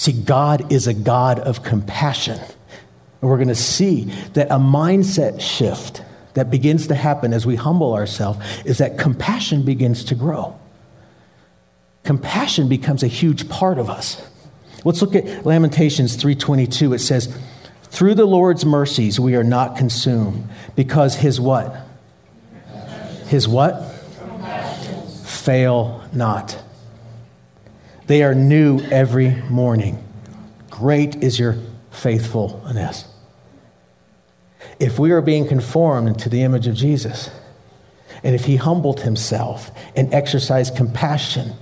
See, 0.00 0.12
God 0.12 0.72
is 0.72 0.86
a 0.86 0.94
God 0.94 1.40
of 1.40 1.62
compassion. 1.62 2.38
And 2.38 3.30
we're 3.30 3.36
going 3.36 3.48
to 3.48 3.54
see 3.54 4.04
that 4.32 4.46
a 4.46 4.54
mindset 4.54 5.42
shift 5.42 6.02
that 6.32 6.50
begins 6.50 6.86
to 6.86 6.94
happen 6.94 7.34
as 7.34 7.44
we 7.44 7.54
humble 7.54 7.92
ourselves 7.92 8.38
is 8.64 8.78
that 8.78 8.96
compassion 8.96 9.62
begins 9.62 10.02
to 10.04 10.14
grow. 10.14 10.58
Compassion 12.02 12.66
becomes 12.66 13.02
a 13.02 13.08
huge 13.08 13.50
part 13.50 13.76
of 13.76 13.90
us. 13.90 14.26
Let's 14.86 15.02
look 15.02 15.14
at 15.14 15.44
Lamentations 15.44 16.16
3:22. 16.16 16.94
It 16.94 17.00
says, 17.00 17.28
"Through 17.90 18.14
the 18.14 18.24
Lord's 18.24 18.64
mercies 18.64 19.20
we 19.20 19.34
are 19.34 19.44
not 19.44 19.76
consumed, 19.76 20.48
because 20.76 21.16
his 21.16 21.38
what? 21.38 21.76
His 23.26 23.46
what? 23.46 23.84
Fail 25.24 26.00
not." 26.14 26.56
They 28.10 28.24
are 28.24 28.34
new 28.34 28.80
every 28.90 29.36
morning. 29.48 30.04
Great 30.68 31.22
is 31.22 31.38
your 31.38 31.58
faithfulness. 31.92 33.06
If 34.80 34.98
we 34.98 35.12
are 35.12 35.20
being 35.20 35.46
conformed 35.46 36.08
into 36.08 36.28
the 36.28 36.42
image 36.42 36.66
of 36.66 36.74
Jesus, 36.74 37.30
and 38.24 38.34
if 38.34 38.46
he 38.46 38.56
humbled 38.56 39.02
himself 39.02 39.70
and 39.94 40.12
exercised 40.12 40.74
compassion, 40.74 41.52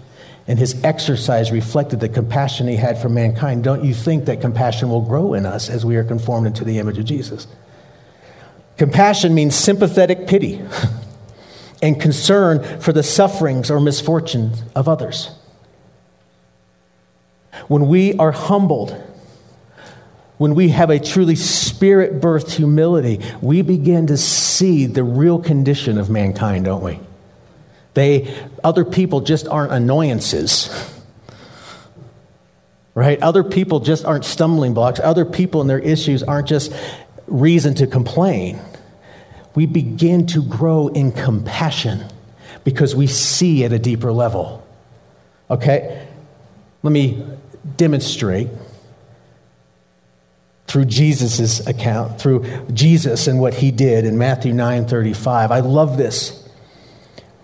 and 0.47 0.59
his 0.59 0.83
exercise 0.83 1.52
reflected 1.52 2.00
the 2.00 2.09
compassion 2.09 2.67
he 2.67 2.76
had 2.76 2.97
for 2.99 3.11
mankind, 3.11 3.62
don't 3.62 3.85
you 3.85 3.93
think 3.93 4.25
that 4.25 4.40
compassion 4.40 4.88
will 4.88 5.02
grow 5.02 5.35
in 5.35 5.45
us 5.45 5.69
as 5.69 5.85
we 5.85 5.97
are 5.97 6.05
conformed 6.05 6.47
into 6.47 6.64
the 6.64 6.78
image 6.78 6.97
of 6.97 7.05
Jesus? 7.05 7.47
Compassion 8.78 9.35
means 9.35 9.55
sympathetic 9.55 10.26
pity 10.26 10.62
and 11.83 12.00
concern 12.00 12.81
for 12.81 12.95
the 12.95 13.02
sufferings 13.02 13.71
or 13.71 13.81
misfortunes 13.81 14.62
of 14.75 14.88
others. 14.88 15.38
When 17.69 17.87
we 17.89 18.15
are 18.15 18.33
humbled, 18.33 18.91
when 20.39 20.55
we 20.55 20.71
have 20.71 20.91
a 20.91 20.99
truly 20.99 21.37
spirit 21.37 22.21
birthed 22.21 22.53
humility, 22.53 23.21
we 23.41 23.63
begin 23.63 24.07
to 24.07 24.17
see 24.17 24.87
the 24.87 25.05
real 25.05 25.39
condition 25.39 25.99
of 25.99 26.09
mankind, 26.09 26.65
don't 26.65 26.83
we? 26.83 27.01
They, 27.95 28.35
other 28.63 28.85
people 28.85 29.21
just 29.21 29.49
aren't 29.49 29.73
annoyances. 29.73 30.71
Right? 32.95 33.21
Other 33.21 33.45
people 33.45 33.81
just 33.81 34.05
aren't 34.05 34.25
stumbling 34.25 34.75
blocks. 34.75 35.01
Other 35.01 35.25
people 35.25 35.61
and 35.61 35.69
their 35.69 35.79
issues 35.79 36.23
aren't 36.23 36.49
just 36.49 36.73
reason 37.27 37.75
to 37.75 37.87
complain. 37.87 38.61
We 39.55 39.67
begin 39.67 40.27
to 40.29 40.43
grow 40.43 40.89
in 40.89 41.13
compassion 41.13 42.05
because 42.65 42.95
we 42.95 43.07
see 43.07 43.65
at 43.65 43.73
a 43.73 43.79
deeper 43.79 44.13
level. 44.13 44.67
Okay? 45.51 46.07
Let 46.83 46.93
me 46.93 47.25
demonstrate 47.77 48.49
through 50.67 50.85
Jesus' 50.85 51.67
account, 51.67 52.21
through 52.21 52.45
Jesus 52.73 53.27
and 53.27 53.41
what 53.41 53.55
he 53.55 53.71
did 53.71 54.05
in 54.05 54.19
Matthew 54.19 54.53
9 54.53 54.87
35. 54.87 55.51
I 55.51 55.61
love 55.61 55.97
this. 55.97 56.45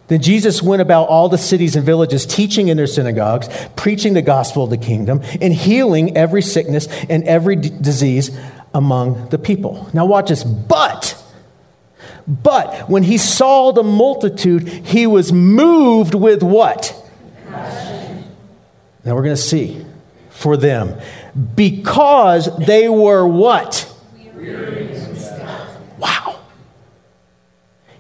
Then 0.09 0.21
Jesus 0.21 0.63
went 0.63 0.83
about 0.83 1.09
all 1.09 1.31
the 1.31 1.39
cities 1.39 1.77
and 1.77 1.85
villages, 1.85 2.27
teaching 2.27 2.69
in 2.69 2.77
their 2.77 2.87
synagogues, 2.87 3.49
preaching 3.75 4.13
the 4.13 4.23
gospel 4.23 4.65
of 4.65 4.71
the 4.71 4.77
kingdom, 4.77 5.23
and 5.41 5.53
healing 5.53 6.15
every 6.17 6.43
sickness 6.43 6.87
and 7.09 7.25
every 7.25 7.57
d- 7.57 7.71
disease 7.81 8.39
among 8.75 9.31
the 9.31 9.39
people. 9.39 9.89
Now, 9.95 10.05
watch 10.05 10.29
this. 10.29 10.45
But, 10.45 11.17
but 12.29 12.91
when 12.91 13.05
he 13.05 13.17
saw 13.17 13.73
the 13.73 13.83
multitude, 13.83 14.69
he 14.69 15.07
was 15.07 15.33
moved 15.33 16.15
with 16.15 16.43
what? 16.43 16.95
Now 19.05 19.15
we're 19.15 19.23
going 19.23 19.37
to 19.37 19.41
see 19.41 19.85
for 20.45 20.59
them 20.59 21.01
because 21.55 22.55
they 22.59 22.87
were 22.87 23.27
what? 23.27 23.91
Wow. 25.99 26.39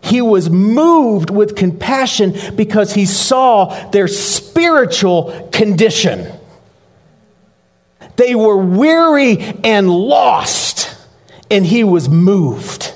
He 0.03 0.21
was 0.21 0.51
moved 0.51 1.31
with 1.31 1.57
compassion 1.57 2.35
because 2.55 2.93
he 2.93 3.07
saw 3.07 3.89
their 3.93 4.09
spiritual 4.09 5.49
condition. 5.53 6.31
They 8.17 8.35
were 8.35 8.59
weary 8.59 9.39
and 9.65 9.89
lost, 9.89 10.95
and 11.51 11.65
he 11.65 11.83
was 11.83 12.11
moved. 12.11 12.93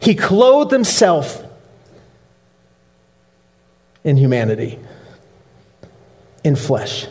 He 0.00 0.16
clothed 0.16 0.72
himself 0.72 1.44
in 4.02 4.16
humanity, 4.16 4.80
in 6.42 6.56
flesh. 6.56 7.06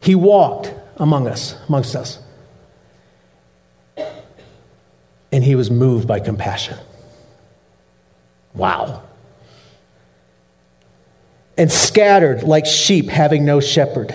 He 0.00 0.14
walked 0.14 0.72
among 0.96 1.26
us, 1.26 1.56
amongst 1.68 1.96
us. 1.96 2.18
And 5.30 5.44
he 5.44 5.54
was 5.54 5.70
moved 5.70 6.08
by 6.08 6.20
compassion. 6.20 6.78
Wow. 8.54 9.02
And 11.56 11.70
scattered 11.70 12.42
like 12.42 12.66
sheep 12.66 13.08
having 13.08 13.44
no 13.44 13.60
shepherd. 13.60 14.14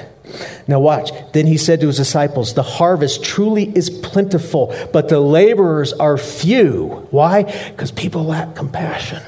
Now, 0.67 0.79
watch. 0.79 1.11
Then 1.33 1.45
he 1.45 1.57
said 1.57 1.81
to 1.81 1.87
his 1.87 1.97
disciples, 1.97 2.53
The 2.53 2.63
harvest 2.63 3.23
truly 3.23 3.71
is 3.75 3.89
plentiful, 3.89 4.73
but 4.91 5.09
the 5.09 5.19
laborers 5.19 5.93
are 5.93 6.17
few. 6.17 7.07
Why? 7.11 7.43
Because 7.43 7.91
people 7.91 8.23
lack 8.23 8.55
compassion. 8.55 9.21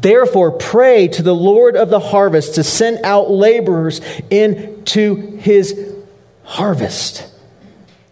Therefore, 0.00 0.50
pray 0.50 1.06
to 1.08 1.22
the 1.22 1.34
Lord 1.34 1.76
of 1.76 1.88
the 1.88 2.00
harvest 2.00 2.56
to 2.56 2.64
send 2.64 3.04
out 3.04 3.30
laborers 3.30 4.00
into 4.28 5.36
his 5.36 5.94
harvest. 6.42 7.32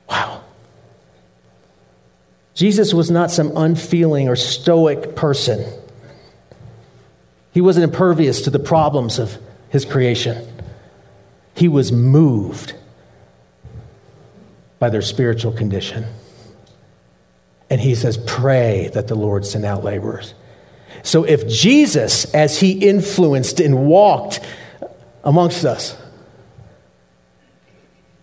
Wow. 0.09 0.43
Jesus 2.55 2.95
was 2.95 3.11
not 3.11 3.33
some 3.33 3.57
unfeeling 3.57 4.29
or 4.29 4.37
stoic 4.37 5.17
person. 5.17 5.65
He 7.53 7.61
wasn't 7.61 7.85
impervious 7.85 8.43
to 8.43 8.51
the 8.51 8.61
problems 8.61 9.19
of 9.19 9.39
his 9.69 9.85
creation. 9.85 10.47
He 11.57 11.67
was 11.67 11.91
moved 11.91 12.75
by 14.79 14.89
their 14.89 15.03
spiritual 15.03 15.53
condition. 15.53 16.07
And 17.69 17.81
he 17.81 17.97
says, 17.97 18.19
Pray 18.19 18.89
that 18.95 19.09
the 19.09 19.17
Lord 19.17 19.45
send 19.45 19.65
out 19.65 19.83
laborers. 19.83 20.35
So 21.03 21.25
if 21.25 21.49
Jesus, 21.49 22.33
as 22.35 22.61
he 22.61 22.73
influenced 22.73 23.61
and 23.61 23.87
walked 23.87 24.41
amongst 25.25 25.65
us, 25.65 25.97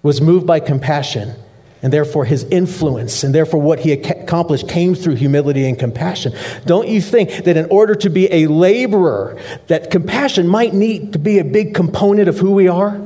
was 0.01 0.21
moved 0.21 0.47
by 0.47 0.59
compassion, 0.59 1.35
and 1.81 1.93
therefore 1.93 2.25
his 2.25 2.43
influence 2.45 3.23
and 3.23 3.33
therefore 3.33 3.61
what 3.61 3.79
he 3.79 3.91
accomplished 3.93 4.67
came 4.67 4.95
through 4.95 5.15
humility 5.15 5.65
and 5.65 5.79
compassion 5.79 6.33
don't 6.65 6.87
you 6.87 7.01
think 7.01 7.45
that 7.45 7.55
in 7.55 7.65
order 7.69 7.95
to 7.95 8.09
be 8.09 8.31
a 8.33 8.47
laborer 8.47 9.39
that 9.67 9.89
compassion 9.89 10.47
might 10.47 10.73
need 10.73 11.13
to 11.13 11.19
be 11.19 11.39
a 11.39 11.43
big 11.43 11.73
component 11.73 12.27
of 12.27 12.37
who 12.37 12.51
we 12.51 12.67
are? 12.67 12.99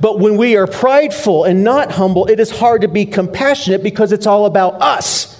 But 0.00 0.18
when 0.18 0.36
we 0.36 0.56
are 0.56 0.66
prideful 0.66 1.44
and 1.44 1.64
not 1.64 1.92
humble 1.92 2.26
it 2.26 2.40
is 2.40 2.50
hard 2.50 2.82
to 2.82 2.88
be 2.88 3.06
compassionate 3.06 3.82
because 3.82 4.12
it's 4.12 4.26
all 4.26 4.46
about 4.46 4.82
us 4.82 5.31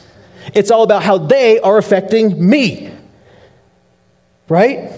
it's 0.55 0.71
all 0.71 0.83
about 0.83 1.03
how 1.03 1.19
they 1.19 1.59
are 1.61 1.79
affecting 1.79 2.49
me 2.49 2.93
right 4.49 4.93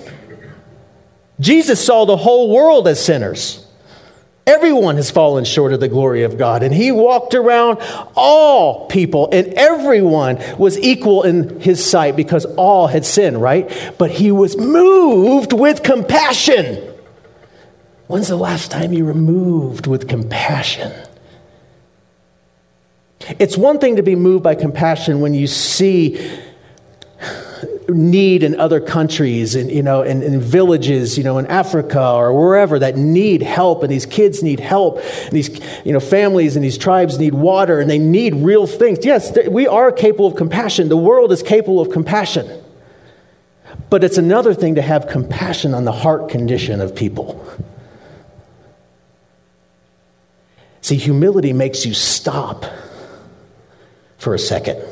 jesus 1.40 1.84
saw 1.84 2.04
the 2.04 2.16
whole 2.16 2.50
world 2.50 2.86
as 2.88 3.04
sinners 3.04 3.64
Everyone 4.46 4.96
has 4.96 5.10
fallen 5.10 5.46
short 5.46 5.72
of 5.72 5.80
the 5.80 5.88
glory 5.88 6.22
of 6.22 6.36
God. 6.36 6.62
And 6.62 6.74
he 6.74 6.92
walked 6.92 7.34
around 7.34 7.78
all 8.14 8.86
people, 8.88 9.30
and 9.32 9.54
everyone 9.54 10.38
was 10.58 10.78
equal 10.78 11.22
in 11.22 11.60
his 11.60 11.84
sight 11.84 12.14
because 12.14 12.44
all 12.44 12.86
had 12.86 13.06
sinned, 13.06 13.40
right? 13.40 13.94
But 13.96 14.10
he 14.10 14.30
was 14.30 14.58
moved 14.58 15.54
with 15.54 15.82
compassion. 15.82 16.76
When's 18.06 18.28
the 18.28 18.36
last 18.36 18.70
time 18.70 18.92
you 18.92 19.06
were 19.06 19.14
moved 19.14 19.86
with 19.86 20.08
compassion? 20.08 20.92
It's 23.38 23.56
one 23.56 23.78
thing 23.78 23.96
to 23.96 24.02
be 24.02 24.16
moved 24.16 24.42
by 24.42 24.54
compassion 24.54 25.20
when 25.20 25.34
you 25.34 25.46
see 25.46 26.40
need 27.88 28.42
in 28.42 28.58
other 28.58 28.80
countries 28.80 29.54
and 29.54 29.70
you 29.70 29.82
know 29.82 30.02
in, 30.02 30.22
in, 30.22 30.40
villages 30.40 31.18
you 31.18 31.24
know 31.24 31.36
in 31.36 31.46
africa 31.48 32.02
or 32.02 32.32
wherever 32.32 32.78
that 32.78 32.96
need 32.96 33.42
help 33.42 33.82
and 33.82 33.92
these 33.92 34.06
kids 34.06 34.42
need 34.42 34.58
help. 34.58 34.98
And 35.24 35.32
these 35.32 35.60
you 35.84 35.92
know 35.92 36.00
families 36.00 36.56
and 36.56 36.64
these 36.64 36.78
tribes 36.78 37.18
need 37.18 37.34
water 37.34 37.80
and 37.80 37.90
they 37.90 37.98
need 37.98 38.34
real 38.36 38.66
things. 38.66 39.04
Yes 39.04 39.36
we 39.48 39.66
are 39.66 39.92
capable 39.92 40.26
of 40.26 40.36
compassion. 40.36 40.88
The 40.88 40.96
world 40.96 41.32
is 41.32 41.42
capable 41.42 41.80
of 41.80 41.90
compassion. 41.90 42.62
But 43.90 44.02
it's 44.02 44.18
another 44.18 44.54
thing 44.54 44.76
to 44.76 44.82
have 44.82 45.08
compassion 45.08 45.74
on 45.74 45.84
the 45.84 45.92
heart 45.92 46.30
condition 46.30 46.80
of 46.80 46.94
people. 46.94 47.44
See 50.80 50.96
humility 50.96 51.52
makes 51.52 51.84
you 51.84 51.94
stop 51.94 52.64
for 54.24 54.34
a 54.34 54.38
second 54.38 54.82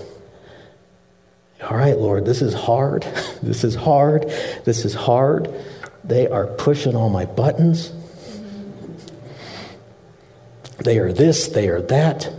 all 1.62 1.77
right, 1.77 1.97
Lord, 1.97 2.25
this 2.25 2.43
is 2.43 2.55
hard. 2.55 3.07
This 3.43 3.65
is 3.65 3.75
hard. 3.75 4.31
This 4.65 4.85
is 4.85 4.95
hard. 4.95 5.53
They 6.05 6.29
are 6.29 6.47
pushing 6.47 6.95
all 6.95 7.09
my 7.09 7.25
buttons. 7.25 7.93
They 10.79 10.99
are 10.99 11.12
this, 11.12 11.49
they 11.49 11.69
are 11.69 11.83
that. 11.83 12.33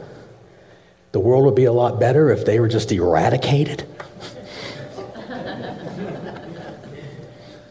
The 1.11 1.19
world 1.19 1.43
would 1.45 1.55
be 1.55 1.65
a 1.65 1.73
lot 1.73 1.99
better 1.99 2.31
if 2.31 2.45
they 2.45 2.59
were 2.59 2.69
just 2.69 2.91
eradicated. 2.91 3.85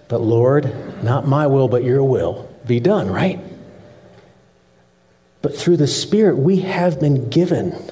but 0.09 0.21
Lord, 0.21 1.03
not 1.03 1.27
my 1.27 1.47
will, 1.47 1.69
but 1.69 1.85
your 1.85 2.05
will 2.05 2.51
be 2.67 2.81
done, 2.81 3.11
right? 3.11 3.41
But 5.41 5.57
through 5.57 5.79
the 5.79 5.87
Spirit, 5.87 6.37
we 6.37 6.61
have 6.61 7.01
been 7.01 7.31
given 7.31 7.91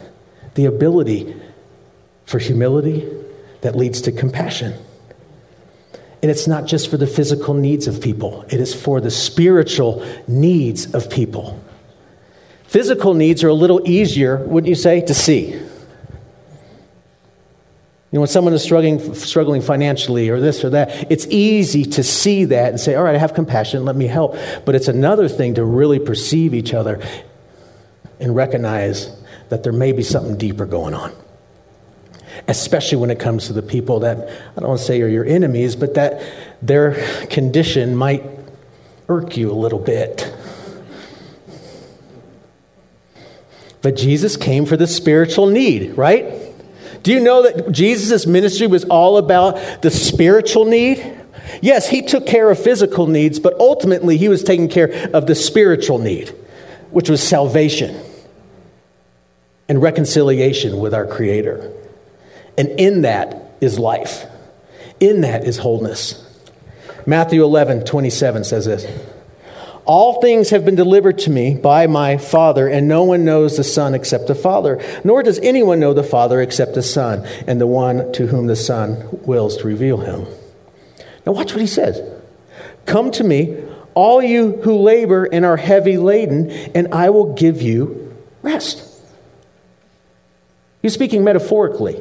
the 0.55 0.67
ability 0.67 1.35
for 2.25 2.39
humility, 2.39 3.09
that 3.61 3.77
leads 3.77 4.01
to 4.03 4.13
compassion. 4.13 4.75
And 6.23 6.31
it's 6.31 6.47
not 6.47 6.67
just 6.67 6.91
for 6.91 6.97
the 6.97 7.07
physical 7.07 7.55
needs 7.55 7.87
of 7.87 8.01
people, 8.01 8.45
it 8.49 8.61
is 8.61 8.75
for 8.75 9.01
the 9.01 9.11
spiritual 9.11 10.07
needs 10.29 10.95
of 10.95 11.11
people. 11.11 11.63
Physical 12.65 13.15
needs 13.15 13.43
are 13.43 13.49
a 13.49 13.55
little 13.55 13.81
easier, 13.89 14.45
wouldn't 14.45 14.69
you 14.69 14.75
say, 14.75 15.01
to 15.01 15.15
see. 15.15 15.61
You 18.13 18.17
know, 18.17 18.21
when 18.21 18.29
someone 18.29 18.55
is 18.55 18.63
struggling, 18.63 19.15
struggling 19.15 19.63
financially 19.63 20.31
or 20.31 20.41
this 20.41 20.65
or 20.65 20.71
that, 20.71 21.11
it's 21.11 21.27
easy 21.29 21.85
to 21.85 22.03
see 22.03 22.45
that 22.47 22.71
and 22.71 22.81
say, 22.81 22.97
all 22.97 23.05
right, 23.05 23.15
I 23.15 23.19
have 23.19 23.35
compassion, 23.35 23.85
let 23.85 23.97
me 23.97 24.07
help. 24.07 24.37
But 24.65 24.75
it's 24.75 24.89
another 24.89 25.29
thing 25.29 25.55
to 25.55 25.65
really 25.65 26.01
perceive 26.01 26.55
each 26.55 26.75
other 26.75 27.01
and 28.19 28.35
recognize 28.35 29.11
that 29.51 29.63
there 29.63 29.73
may 29.73 29.93
be 29.93 30.03
something 30.03 30.37
deeper 30.37 30.67
going 30.67 30.95
on 30.95 31.13
especially 32.49 32.99
when 32.99 33.11
it 33.11 33.19
comes 33.19 33.47
to 33.47 33.53
the 33.53 33.63
people 33.63 34.01
that, 34.01 34.19
I 34.19 34.61
don't 34.61 34.69
want 34.69 34.81
to 34.81 34.87
say 34.87 35.01
are 35.03 35.09
your 35.09 35.25
enemies, 35.25 35.77
but 35.77 35.95
that 35.95 36.23
their 36.63 36.95
condition 37.27 37.97
might 37.97 38.25
irk 39.09 39.37
you 39.37 39.51
a 39.51 39.55
little 39.55 39.79
bit. 39.79 40.33
But 43.83 43.97
Jesus 43.97 44.37
came 44.37 44.67
for 44.67 44.77
the 44.77 44.87
spiritual 44.87 45.47
need, 45.47 45.97
right? 45.97 46.35
Do 47.03 47.13
you 47.13 47.21
know 47.21 47.43
that 47.43 47.73
Jesus' 47.73 48.27
ministry 48.27 48.67
was 48.67 48.85
all 48.85 49.17
about 49.17 49.83
the 49.83 49.91
spiritual 49.91 50.67
need? 50.67 51.19
Yes, 51.63 51.89
he 51.89 52.03
took 52.03 52.27
care 52.27 52.51
of 52.51 52.63
physical 52.63 53.07
needs, 53.07 53.41
but 53.41 53.55
ultimately 53.59 54.19
he 54.19 54.29
was 54.29 54.45
taking 54.45 54.69
care 54.69 55.11
of 55.15 55.27
the 55.27 55.35
spiritual 55.35 55.99
need, 55.99 56.29
which 56.91 57.09
was 57.09 57.23
salvation 57.23 57.99
and 59.71 59.81
reconciliation 59.81 60.81
with 60.81 60.93
our 60.93 61.07
Creator. 61.07 61.73
And 62.59 62.69
in 62.71 63.03
that 63.03 63.55
is 63.61 63.79
life, 63.79 64.27
in 64.99 65.21
that 65.21 65.45
is 65.45 65.59
wholeness. 65.59 66.27
Matthew 67.07 67.45
11, 67.45 67.85
27 67.85 68.43
says 68.43 68.65
this 68.65 68.85
All 69.85 70.21
things 70.21 70.51
have 70.51 70.65
been 70.65 70.75
delivered 70.75 71.19
to 71.21 71.31
me 71.31 71.55
by 71.55 71.87
my 71.87 72.19
Father, 72.19 72.67
and 72.67 72.89
no 72.89 73.05
one 73.05 73.25
knows 73.25 73.57
the 73.57 73.63
Son 73.63 73.95
except 73.95 74.27
the 74.27 74.35
Father, 74.35 74.83
nor 75.05 75.23
does 75.23 75.39
anyone 75.39 75.79
know 75.79 75.95
the 75.95 76.03
Father 76.03 76.43
except 76.43 76.75
the 76.75 76.83
Son, 76.83 77.25
and 77.47 77.61
the 77.61 77.67
one 77.69 78.13
to 78.15 78.27
whom 78.27 78.49
the 78.49 78.57
Son 78.57 79.09
wills 79.23 79.57
to 79.59 79.69
reveal 79.69 79.99
him. 79.99 80.27
Now, 81.25 81.31
watch 81.31 81.53
what 81.53 81.61
he 81.61 81.69
says 81.69 82.03
Come 82.87 83.13
to 83.13 83.23
me, 83.23 83.63
all 83.95 84.21
you 84.21 84.61
who 84.65 84.79
labor 84.79 85.27
and 85.27 85.45
are 85.45 85.57
heavy 85.57 85.97
laden, 85.97 86.51
and 86.51 86.93
I 86.93 87.11
will 87.11 87.35
give 87.35 87.63
you 87.63 88.17
rest. 88.43 88.90
He's 90.83 90.95
speaking 90.95 91.25
metaphorically. 91.25 92.01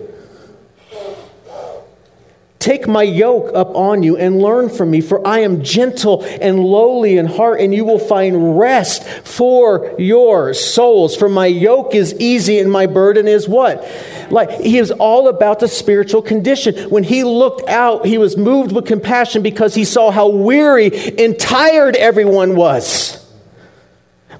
Take 2.60 2.90
my 2.90 3.04
yoke 3.04 3.52
up 3.56 3.74
on 3.74 4.04
you 4.04 4.18
and 4.18 4.42
learn 4.42 4.68
from 4.68 4.92
me, 4.92 5.00
for 5.00 5.26
I 5.26 5.40
am 5.40 5.64
gentle 5.64 6.24
and 6.24 6.60
lowly 6.60 7.18
in 7.18 7.26
heart, 7.26 7.62
and 7.62 7.74
you 7.74 7.86
will 7.86 8.00
find 8.00 8.60
rest 8.60 9.08
for 9.08 9.96
your 9.98 10.54
souls. 10.54 11.16
For 11.16 11.30
my 11.30 11.46
yoke 11.46 11.96
is 11.96 12.14
easy 12.20 12.60
and 12.60 12.70
my 12.70 12.86
burden 12.86 13.30
is 13.30 13.48
what? 13.48 13.90
Like 14.30 14.52
he 14.60 14.78
is 14.78 14.92
all 14.92 15.30
about 15.30 15.60
the 15.60 15.70
spiritual 15.70 16.22
condition. 16.22 16.90
When 16.90 17.04
he 17.04 17.24
looked 17.24 17.68
out, 17.70 18.06
he 18.06 18.18
was 18.18 18.36
moved 18.36 18.74
with 18.74 18.86
compassion 18.86 19.42
because 19.42 19.74
he 19.74 19.86
saw 19.86 20.12
how 20.12 20.28
weary 20.28 20.92
and 21.18 21.40
tired 21.40 21.96
everyone 21.96 22.58
was 22.58 23.26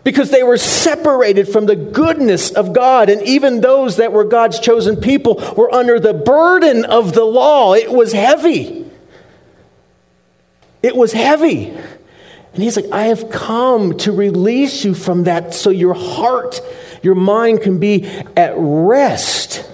because 0.04 0.32
they 0.32 0.44
were 0.44 0.58
separated 0.58 1.48
from 1.48 1.66
the 1.66 1.76
goodness 1.76 2.52
of 2.52 2.74
God. 2.74 3.10
And 3.10 3.22
even 3.24 3.62
those 3.62 3.98
that 3.98 4.12
were 4.12 4.24
God's 4.24 4.60
chosen 4.60 4.98
people 4.98 5.36
were 5.58 5.74
under 5.74 6.00
the 6.00 6.14
burden 6.14 6.86
of 6.86 7.14
the 7.14 7.24
law. 7.24 7.74
It 7.74 7.92
was 7.92 8.14
heavy. 8.14 8.90
It 10.82 10.96
was 10.96 11.12
heavy. 11.12 11.70
And 12.54 12.64
he's 12.64 12.76
like, 12.76 12.92
I 12.92 13.04
have 13.06 13.30
come 13.30 13.98
to 14.00 14.12
release 14.12 14.84
you 14.84 14.94
from 14.94 15.26
that 15.26 15.54
so 15.54 15.70
your 15.70 15.94
heart, 15.94 16.62
your 17.04 17.16
mind 17.16 17.62
can 17.62 17.80
be 17.80 18.06
at 18.36 18.54
rest. 18.56 19.70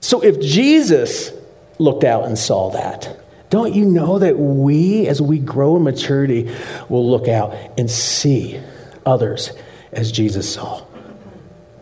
So 0.00 0.22
if 0.22 0.40
Jesus 0.40 1.32
looked 1.78 2.04
out 2.04 2.24
and 2.26 2.38
saw 2.38 2.70
that, 2.70 3.18
don't 3.50 3.74
you 3.74 3.84
know 3.84 4.18
that 4.18 4.38
we, 4.38 5.06
as 5.06 5.22
we 5.22 5.38
grow 5.38 5.76
in 5.76 5.84
maturity, 5.84 6.54
will 6.88 7.08
look 7.08 7.28
out 7.28 7.54
and 7.78 7.90
see 7.90 8.60
others 9.04 9.52
as 9.92 10.10
Jesus 10.10 10.52
saw? 10.52 10.84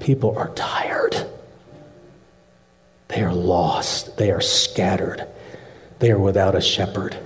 People 0.00 0.36
are 0.36 0.50
tired. 0.50 1.16
They 3.08 3.22
are 3.22 3.32
lost. 3.32 4.18
They 4.18 4.30
are 4.30 4.40
scattered. 4.40 5.26
They 6.00 6.10
are 6.10 6.18
without 6.18 6.54
a 6.54 6.60
shepherd. 6.60 7.16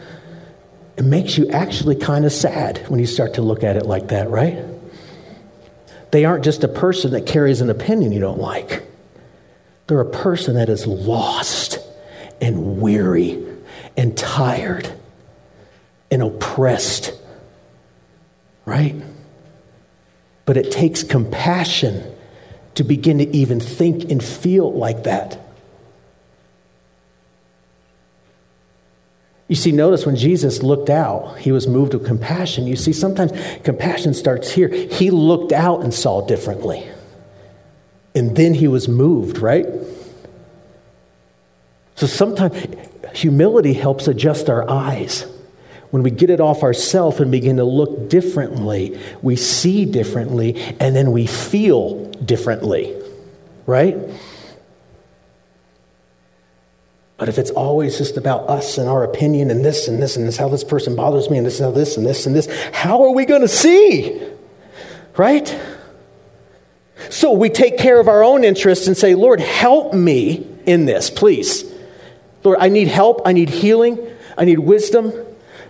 it 0.96 1.04
makes 1.04 1.38
you 1.38 1.48
actually 1.48 1.96
kind 1.96 2.26
of 2.26 2.32
sad 2.32 2.78
when 2.88 3.00
you 3.00 3.06
start 3.06 3.34
to 3.34 3.42
look 3.42 3.64
at 3.64 3.76
it 3.76 3.86
like 3.86 4.08
that, 4.08 4.28
right? 4.28 4.58
They 6.10 6.26
aren't 6.26 6.44
just 6.44 6.62
a 6.64 6.68
person 6.68 7.12
that 7.12 7.26
carries 7.26 7.60
an 7.60 7.70
opinion 7.70 8.12
you 8.12 8.20
don't 8.20 8.40
like. 8.40 8.82
They're 9.86 10.00
a 10.00 10.10
person 10.10 10.56
that 10.56 10.68
is 10.68 10.86
lost 10.86 11.78
and 12.40 12.80
weary 12.80 13.43
and 13.96 14.16
tired 14.16 14.92
and 16.10 16.22
oppressed, 16.22 17.12
right? 18.64 18.94
But 20.44 20.56
it 20.56 20.70
takes 20.70 21.02
compassion 21.02 22.14
to 22.74 22.84
begin 22.84 23.18
to 23.18 23.36
even 23.36 23.60
think 23.60 24.10
and 24.10 24.22
feel 24.22 24.72
like 24.72 25.04
that. 25.04 25.40
You 29.46 29.56
see, 29.56 29.72
notice 29.72 30.06
when 30.06 30.16
Jesus 30.16 30.62
looked 30.62 30.88
out, 30.88 31.38
he 31.38 31.52
was 31.52 31.68
moved 31.68 31.94
with 31.94 32.06
compassion. 32.06 32.66
You 32.66 32.76
see, 32.76 32.92
sometimes 32.92 33.32
compassion 33.62 34.14
starts 34.14 34.50
here. 34.50 34.68
He 34.68 35.10
looked 35.10 35.52
out 35.52 35.82
and 35.82 35.92
saw 35.92 36.26
differently. 36.26 36.86
And 38.14 38.36
then 38.36 38.54
he 38.54 38.68
was 38.68 38.88
moved, 38.88 39.38
right? 39.38 39.66
So 41.96 42.06
sometimes 42.06 42.56
humility 43.14 43.72
helps 43.72 44.08
adjust 44.08 44.50
our 44.50 44.68
eyes. 44.68 45.26
When 45.90 46.02
we 46.02 46.10
get 46.10 46.28
it 46.28 46.40
off 46.40 46.62
ourselves 46.62 47.20
and 47.20 47.30
begin 47.30 47.58
to 47.58 47.64
look 47.64 48.08
differently, 48.08 48.98
we 49.22 49.36
see 49.36 49.84
differently, 49.84 50.56
and 50.80 50.96
then 50.96 51.12
we 51.12 51.26
feel 51.26 52.06
differently, 52.10 53.00
right? 53.64 53.96
But 57.16 57.28
if 57.28 57.38
it's 57.38 57.52
always 57.52 57.96
just 57.96 58.16
about 58.16 58.48
us 58.48 58.76
and 58.76 58.88
our 58.88 59.04
opinion 59.04 59.50
and 59.50 59.64
this 59.64 59.86
and 59.86 60.02
this 60.02 60.16
and 60.16 60.26
this, 60.26 60.36
how 60.36 60.48
this 60.48 60.64
person 60.64 60.96
bothers 60.96 61.30
me 61.30 61.38
and 61.38 61.46
this 61.46 61.60
and 61.60 61.74
this 61.74 61.96
and 61.96 62.04
this 62.04 62.26
and 62.26 62.34
this, 62.34 62.48
how 62.72 63.04
are 63.04 63.14
we 63.14 63.24
going 63.24 63.42
to 63.42 63.48
see? 63.48 64.20
Right? 65.16 65.56
So 67.10 67.32
we 67.32 67.50
take 67.50 67.78
care 67.78 68.00
of 68.00 68.08
our 68.08 68.24
own 68.24 68.42
interests 68.42 68.88
and 68.88 68.96
say, 68.96 69.14
Lord, 69.14 69.38
help 69.40 69.94
me 69.94 70.44
in 70.66 70.86
this, 70.86 71.08
please. 71.08 71.72
Lord, 72.44 72.58
I 72.60 72.68
need 72.68 72.88
help. 72.88 73.22
I 73.24 73.32
need 73.32 73.48
healing. 73.48 73.98
I 74.36 74.44
need 74.44 74.58
wisdom 74.58 75.12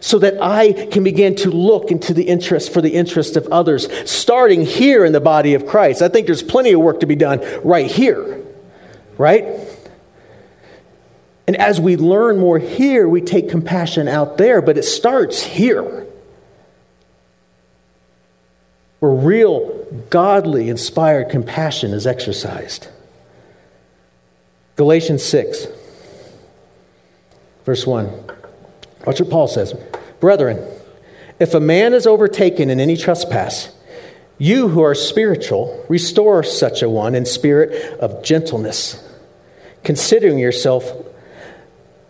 so 0.00 0.18
that 0.18 0.42
I 0.42 0.72
can 0.88 1.02
begin 1.02 1.34
to 1.36 1.50
look 1.50 1.90
into 1.90 2.12
the 2.12 2.24
interest 2.24 2.74
for 2.74 2.82
the 2.82 2.90
interest 2.90 3.36
of 3.36 3.46
others, 3.46 3.88
starting 4.10 4.66
here 4.66 5.02
in 5.02 5.12
the 5.12 5.20
body 5.20 5.54
of 5.54 5.66
Christ. 5.66 6.02
I 6.02 6.08
think 6.08 6.26
there's 6.26 6.42
plenty 6.42 6.72
of 6.72 6.80
work 6.80 7.00
to 7.00 7.06
be 7.06 7.16
done 7.16 7.40
right 7.64 7.90
here, 7.90 8.42
right? 9.16 9.46
And 11.46 11.56
as 11.56 11.80
we 11.80 11.96
learn 11.96 12.38
more 12.38 12.58
here, 12.58 13.08
we 13.08 13.22
take 13.22 13.48
compassion 13.48 14.06
out 14.06 14.36
there, 14.36 14.60
but 14.60 14.76
it 14.76 14.82
starts 14.82 15.42
here. 15.42 16.06
Where 19.00 19.12
real, 19.12 19.86
godly, 20.10 20.68
inspired 20.68 21.30
compassion 21.30 21.92
is 21.92 22.06
exercised. 22.06 22.88
Galatians 24.76 25.22
6, 25.24 25.66
verse 27.64 27.86
1. 27.86 28.06
Watch 29.06 29.20
what 29.20 29.30
Paul 29.30 29.48
says. 29.48 29.74
Brethren, 30.20 30.64
if 31.38 31.54
a 31.54 31.60
man 31.60 31.92
is 31.94 32.06
overtaken 32.06 32.70
in 32.70 32.80
any 32.80 32.96
trespass, 32.96 33.70
you 34.38 34.68
who 34.68 34.82
are 34.82 34.94
spiritual, 34.94 35.84
restore 35.88 36.42
such 36.42 36.82
a 36.82 36.88
one 36.88 37.14
in 37.14 37.26
spirit 37.26 37.98
of 38.00 38.22
gentleness, 38.22 39.02
considering 39.82 40.38
yourself 40.38 40.90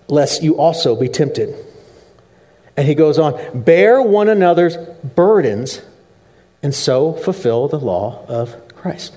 lest 0.09 0.43
you 0.43 0.57
also 0.57 0.97
be 0.97 1.09
tempted. 1.09 1.55
And 2.77 2.89
he 2.89 2.95
goes 2.95 3.19
on, 3.19 3.63
bear 3.63 4.03
one 4.03 4.29
another's 4.29 4.77
burdens 5.03 5.81
and 6.63 6.75
so 6.75 7.13
fulfill 7.13 7.69
the 7.69 7.79
law 7.79 8.25
of 8.27 8.69
Christ. 8.69 9.17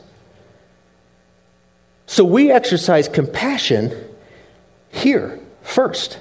So 2.06 2.23
we 2.23 2.52
exercise 2.52 3.08
compassion 3.08 3.91
here 4.89 5.39
first. 5.62 6.19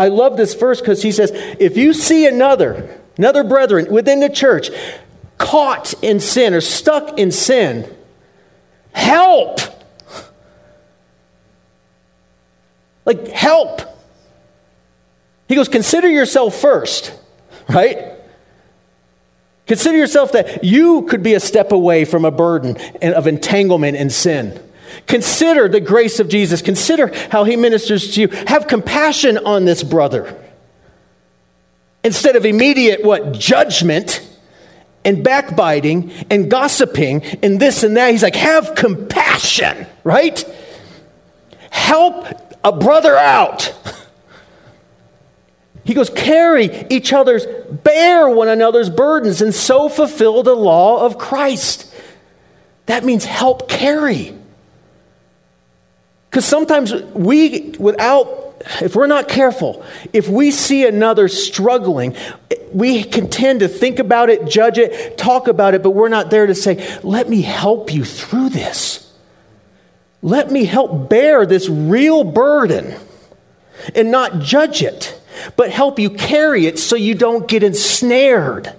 I 0.00 0.08
love 0.08 0.38
this 0.38 0.54
verse 0.54 0.80
because 0.80 1.02
he 1.02 1.12
says, 1.12 1.30
if 1.58 1.76
you 1.76 1.92
see 1.92 2.26
another, 2.26 2.98
another 3.18 3.44
brethren 3.44 3.92
within 3.92 4.20
the 4.20 4.30
church 4.30 4.70
caught 5.36 5.92
in 6.02 6.20
sin 6.20 6.54
or 6.54 6.62
stuck 6.62 7.18
in 7.18 7.30
sin, 7.30 7.86
help. 8.92 9.60
Like, 13.04 13.28
help. 13.28 13.82
He 15.48 15.54
goes, 15.54 15.68
consider 15.68 16.08
yourself 16.08 16.54
first, 16.54 17.14
right? 17.68 18.14
Consider 19.66 19.98
yourself 19.98 20.32
that 20.32 20.64
you 20.64 21.02
could 21.02 21.22
be 21.22 21.34
a 21.34 21.40
step 21.40 21.72
away 21.72 22.06
from 22.06 22.24
a 22.24 22.30
burden 22.30 22.78
of 23.02 23.26
entanglement 23.26 23.98
and 23.98 24.10
sin. 24.10 24.58
Consider 25.06 25.68
the 25.68 25.80
grace 25.80 26.20
of 26.20 26.28
Jesus. 26.28 26.62
Consider 26.62 27.12
how 27.30 27.44
he 27.44 27.56
ministers 27.56 28.14
to 28.14 28.20
you. 28.22 28.28
Have 28.46 28.66
compassion 28.66 29.38
on 29.38 29.64
this 29.64 29.82
brother. 29.82 30.36
Instead 32.02 32.36
of 32.36 32.46
immediate, 32.46 33.04
what, 33.04 33.32
judgment 33.32 34.26
and 35.04 35.22
backbiting 35.22 36.10
and 36.30 36.50
gossiping 36.50 37.22
and 37.42 37.60
this 37.60 37.82
and 37.82 37.96
that, 37.96 38.10
he's 38.10 38.22
like, 38.22 38.36
have 38.36 38.74
compassion, 38.74 39.86
right? 40.04 40.44
Help 41.70 42.26
a 42.64 42.72
brother 42.72 43.16
out. 43.16 43.74
He 45.84 45.94
goes, 45.94 46.10
carry 46.10 46.86
each 46.88 47.12
other's, 47.12 47.46
bear 47.68 48.28
one 48.28 48.48
another's 48.48 48.90
burdens, 48.90 49.42
and 49.42 49.52
so 49.52 49.88
fulfill 49.88 50.42
the 50.44 50.54
law 50.54 51.04
of 51.04 51.18
Christ. 51.18 51.92
That 52.86 53.04
means 53.04 53.24
help 53.24 53.68
carry. 53.68 54.36
Because 56.30 56.44
sometimes 56.44 56.94
we, 56.94 57.74
without, 57.80 58.54
if 58.80 58.94
we're 58.94 59.08
not 59.08 59.28
careful, 59.28 59.84
if 60.12 60.28
we 60.28 60.52
see 60.52 60.86
another 60.86 61.26
struggling, 61.26 62.14
we 62.72 63.02
can 63.02 63.28
tend 63.28 63.60
to 63.60 63.68
think 63.68 63.98
about 63.98 64.30
it, 64.30 64.46
judge 64.46 64.78
it, 64.78 65.18
talk 65.18 65.48
about 65.48 65.74
it, 65.74 65.82
but 65.82 65.90
we're 65.90 66.08
not 66.08 66.30
there 66.30 66.46
to 66.46 66.54
say, 66.54 66.98
let 67.02 67.28
me 67.28 67.42
help 67.42 67.92
you 67.92 68.04
through 68.04 68.50
this. 68.50 69.12
Let 70.22 70.52
me 70.52 70.64
help 70.66 71.08
bear 71.08 71.46
this 71.46 71.68
real 71.68 72.22
burden 72.22 72.94
and 73.96 74.12
not 74.12 74.38
judge 74.38 74.82
it, 74.82 75.20
but 75.56 75.70
help 75.70 75.98
you 75.98 76.10
carry 76.10 76.66
it 76.66 76.78
so 76.78 76.94
you 76.94 77.16
don't 77.16 77.48
get 77.48 77.64
ensnared. 77.64 78.72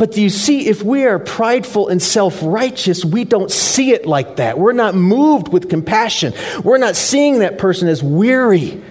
But 0.00 0.12
do 0.12 0.22
you 0.22 0.30
see, 0.30 0.66
if 0.66 0.82
we 0.82 1.04
are 1.04 1.18
prideful 1.18 1.88
and 1.88 2.00
self 2.00 2.38
righteous, 2.42 3.04
we 3.04 3.24
don't 3.24 3.50
see 3.50 3.92
it 3.92 4.06
like 4.06 4.36
that. 4.36 4.58
We're 4.58 4.72
not 4.72 4.94
moved 4.94 5.48
with 5.48 5.68
compassion. 5.68 6.32
We're 6.64 6.78
not 6.78 6.96
seeing 6.96 7.40
that 7.40 7.58
person 7.58 7.86
as 7.86 8.02
weary 8.02 8.82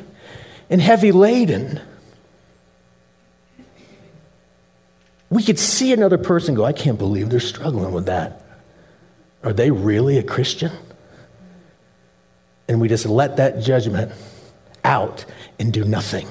and 0.70 0.80
heavy 0.80 1.12
laden. 1.12 1.82
We 5.32 5.42
could 5.42 5.58
see 5.58 5.94
another 5.94 6.20
person 6.20 6.54
go, 6.54 6.64
I 6.64 6.74
can't 6.74 7.00
believe 7.00 7.32
they're 7.32 7.40
struggling 7.40 7.92
with 7.92 8.06
that. 8.06 8.44
Are 9.42 9.52
they 9.52 9.72
really 9.72 10.20
a 10.20 10.24
Christian? 10.24 10.72
And 12.68 12.80
we 12.80 12.88
just 12.88 13.08
let 13.08 13.38
that 13.38 13.62
judgment 13.62 14.12
out 14.84 15.26
and 15.58 15.74
do 15.74 15.86
nothing. 15.86 16.28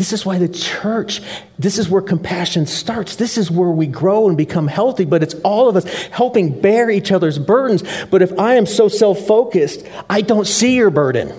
This 0.00 0.14
is 0.14 0.24
why 0.24 0.38
the 0.38 0.48
church, 0.48 1.20
this 1.58 1.76
is 1.76 1.90
where 1.90 2.00
compassion 2.00 2.64
starts. 2.64 3.16
This 3.16 3.36
is 3.36 3.50
where 3.50 3.68
we 3.68 3.86
grow 3.86 4.28
and 4.28 4.34
become 4.34 4.66
healthy, 4.66 5.04
but 5.04 5.22
it's 5.22 5.34
all 5.44 5.68
of 5.68 5.76
us 5.76 5.84
helping 6.06 6.58
bear 6.58 6.88
each 6.88 7.12
other's 7.12 7.38
burdens. 7.38 7.84
But 8.06 8.22
if 8.22 8.38
I 8.38 8.54
am 8.54 8.64
so 8.64 8.88
self 8.88 9.18
focused, 9.26 9.86
I 10.08 10.22
don't 10.22 10.46
see 10.46 10.74
your 10.74 10.88
burden. 10.88 11.34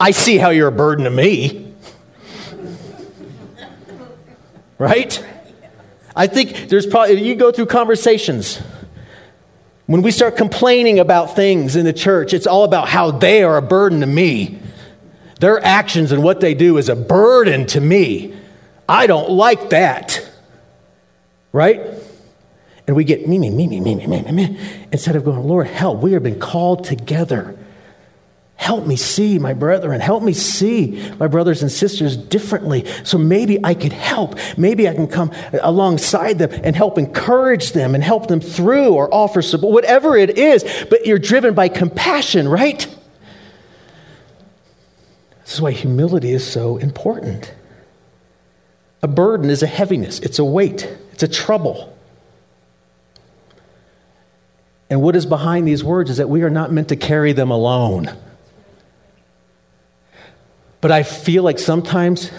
I 0.00 0.12
see 0.12 0.38
how 0.38 0.48
you're 0.48 0.68
a 0.68 0.72
burden 0.72 1.04
to 1.04 1.10
me. 1.10 1.74
Right? 4.78 5.22
I 6.16 6.28
think 6.28 6.70
there's 6.70 6.86
probably, 6.86 7.22
you 7.22 7.34
go 7.34 7.52
through 7.52 7.66
conversations. 7.66 8.62
When 9.84 10.00
we 10.00 10.10
start 10.10 10.38
complaining 10.38 11.00
about 11.00 11.36
things 11.36 11.76
in 11.76 11.84
the 11.84 11.92
church, 11.92 12.32
it's 12.32 12.46
all 12.46 12.64
about 12.64 12.88
how 12.88 13.10
they 13.10 13.42
are 13.42 13.58
a 13.58 13.62
burden 13.62 14.00
to 14.00 14.06
me. 14.06 14.61
Their 15.42 15.64
actions 15.64 16.12
and 16.12 16.22
what 16.22 16.38
they 16.38 16.54
do 16.54 16.78
is 16.78 16.88
a 16.88 16.94
burden 16.94 17.66
to 17.66 17.80
me. 17.80 18.32
I 18.88 19.06
don't 19.06 19.30
like 19.30 19.70
that. 19.70 20.24
Right? 21.50 21.82
And 22.86 22.94
we 22.94 23.02
get 23.04 23.26
me, 23.26 23.38
me, 23.38 23.50
me, 23.50 23.66
me, 23.66 23.80
me, 23.80 23.94
me, 23.94 24.06
me, 24.06 24.32
me, 24.32 24.58
instead 24.92 25.16
of 25.16 25.24
going, 25.24 25.42
Lord, 25.42 25.66
help. 25.66 26.00
We 26.00 26.12
have 26.12 26.22
been 26.22 26.38
called 26.38 26.84
together 26.84 27.58
Help 28.62 28.86
me 28.86 28.94
see 28.94 29.40
my 29.40 29.54
brethren. 29.54 30.00
Help 30.00 30.22
me 30.22 30.32
see 30.32 31.12
my 31.18 31.26
brothers 31.26 31.62
and 31.62 31.72
sisters 31.72 32.16
differently. 32.16 32.86
So 33.02 33.18
maybe 33.18 33.58
I 33.64 33.74
could 33.74 33.92
help. 33.92 34.38
Maybe 34.56 34.88
I 34.88 34.94
can 34.94 35.08
come 35.08 35.32
alongside 35.60 36.38
them 36.38 36.52
and 36.62 36.76
help 36.76 36.96
encourage 36.96 37.72
them 37.72 37.96
and 37.96 38.04
help 38.04 38.28
them 38.28 38.40
through 38.40 38.94
or 38.94 39.12
offer 39.12 39.42
support, 39.42 39.72
whatever 39.72 40.16
it 40.16 40.38
is. 40.38 40.62
But 40.88 41.06
you're 41.06 41.18
driven 41.18 41.54
by 41.54 41.66
compassion, 41.66 42.48
right? 42.48 42.86
This 45.52 45.58
is 45.58 45.60
why 45.60 45.72
humility 45.72 46.32
is 46.32 46.50
so 46.50 46.78
important. 46.78 47.52
A 49.02 49.06
burden 49.06 49.50
is 49.50 49.62
a 49.62 49.66
heaviness, 49.66 50.18
it's 50.20 50.38
a 50.38 50.44
weight, 50.46 50.90
it's 51.12 51.22
a 51.22 51.28
trouble. 51.28 51.94
And 54.88 55.02
what 55.02 55.14
is 55.14 55.26
behind 55.26 55.68
these 55.68 55.84
words 55.84 56.08
is 56.08 56.16
that 56.16 56.30
we 56.30 56.42
are 56.42 56.48
not 56.48 56.72
meant 56.72 56.88
to 56.88 56.96
carry 56.96 57.34
them 57.34 57.50
alone. 57.50 58.16
But 60.80 60.90
I 60.90 61.02
feel 61.02 61.42
like 61.42 61.58
sometimes, 61.58 62.30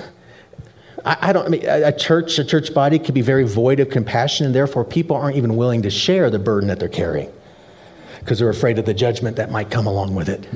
I, 1.06 1.30
I 1.30 1.34
don't, 1.34 1.46
I 1.46 1.50
mean, 1.50 1.66
a 1.68 1.96
church, 1.96 2.40
a 2.40 2.44
church 2.44 2.74
body 2.74 2.98
can 2.98 3.14
be 3.14 3.22
very 3.22 3.44
void 3.44 3.80
of 3.80 3.92
compassion, 3.92 4.48
and 4.48 4.56
therefore 4.56 4.86
people 4.86 5.16
aren't 5.16 5.38
even 5.38 5.56
willing 5.56 5.84
to 5.84 5.92
share 5.92 6.32
the 6.32 6.40
burden 6.40 6.70
that 6.70 6.80
they're 6.80 6.90
carrying 6.90 7.32
because 8.22 8.40
they're 8.40 8.50
afraid 8.50 8.80
of 8.80 8.86
the 8.86 8.94
judgment 8.96 9.36
that 9.36 9.52
might 9.52 9.70
come 9.70 9.86
along 9.86 10.16
with 10.16 10.30
it. 10.30 10.48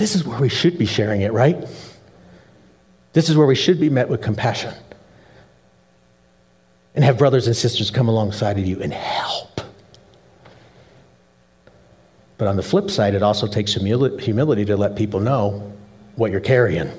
This 0.00 0.14
is 0.14 0.24
where 0.24 0.40
we 0.40 0.48
should 0.48 0.78
be 0.78 0.86
sharing 0.86 1.20
it, 1.20 1.30
right? 1.30 1.62
This 3.12 3.28
is 3.28 3.36
where 3.36 3.46
we 3.46 3.54
should 3.54 3.78
be 3.78 3.90
met 3.90 4.08
with 4.08 4.22
compassion 4.22 4.72
and 6.94 7.04
have 7.04 7.18
brothers 7.18 7.46
and 7.46 7.54
sisters 7.54 7.90
come 7.90 8.08
alongside 8.08 8.58
of 8.58 8.64
you 8.64 8.80
and 8.80 8.94
help. 8.94 9.60
But 12.38 12.48
on 12.48 12.56
the 12.56 12.62
flip 12.62 12.90
side, 12.90 13.14
it 13.14 13.22
also 13.22 13.46
takes 13.46 13.74
humility 13.74 14.64
to 14.64 14.74
let 14.74 14.96
people 14.96 15.20
know 15.20 15.70
what 16.16 16.30
you're 16.30 16.40
carrying. 16.40 16.90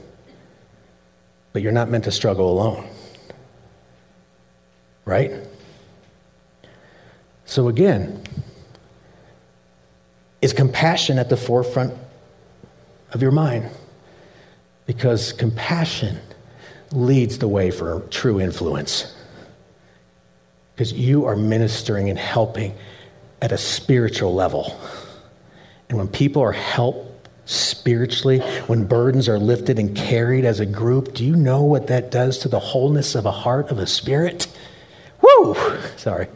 But 1.54 1.64
you're 1.64 1.72
not 1.72 1.90
meant 1.90 2.04
to 2.04 2.12
struggle 2.12 2.52
alone. 2.52 2.88
Right? 5.06 5.32
So, 7.46 7.68
again, 7.68 8.22
is 10.44 10.54
compassion 10.54 11.18
at 11.18 11.30
the 11.30 11.38
forefront 11.38 11.96
of 13.12 13.22
your 13.22 13.32
mind? 13.32 13.70
Because 14.86 15.34
compassion 15.34 16.18
leads 16.92 17.38
the 17.38 17.48
way 17.48 17.72
for 17.72 18.02
true 18.10 18.40
influence. 18.40 19.16
Because 20.76 20.94
you 20.94 21.26
are 21.26 21.36
ministering 21.36 22.10
and 22.10 22.18
helping 22.18 22.76
at 23.42 23.52
a 23.52 23.58
spiritual 23.58 24.34
level. 24.34 24.80
And 25.90 25.98
when 25.98 26.08
people 26.08 26.42
are 26.42 26.52
helped 26.52 27.30
spiritually, 27.46 28.40
when 28.68 28.86
burdens 28.86 29.28
are 29.28 29.40
lifted 29.40 29.80
and 29.80 29.96
carried 29.96 30.46
as 30.46 30.60
a 30.60 30.66
group, 30.66 31.14
do 31.14 31.26
you 31.26 31.36
know 31.36 31.64
what 31.64 31.88
that 31.88 32.12
does 32.12 32.40
to 32.40 32.48
the 32.48 32.60
wholeness 32.60 33.16
of 33.16 33.26
a 33.26 33.32
heart, 33.32 33.70
of 33.70 33.80
a 33.80 33.88
spirit? 33.88 34.48
Woo! 35.22 35.56
Sorry. 35.98 36.28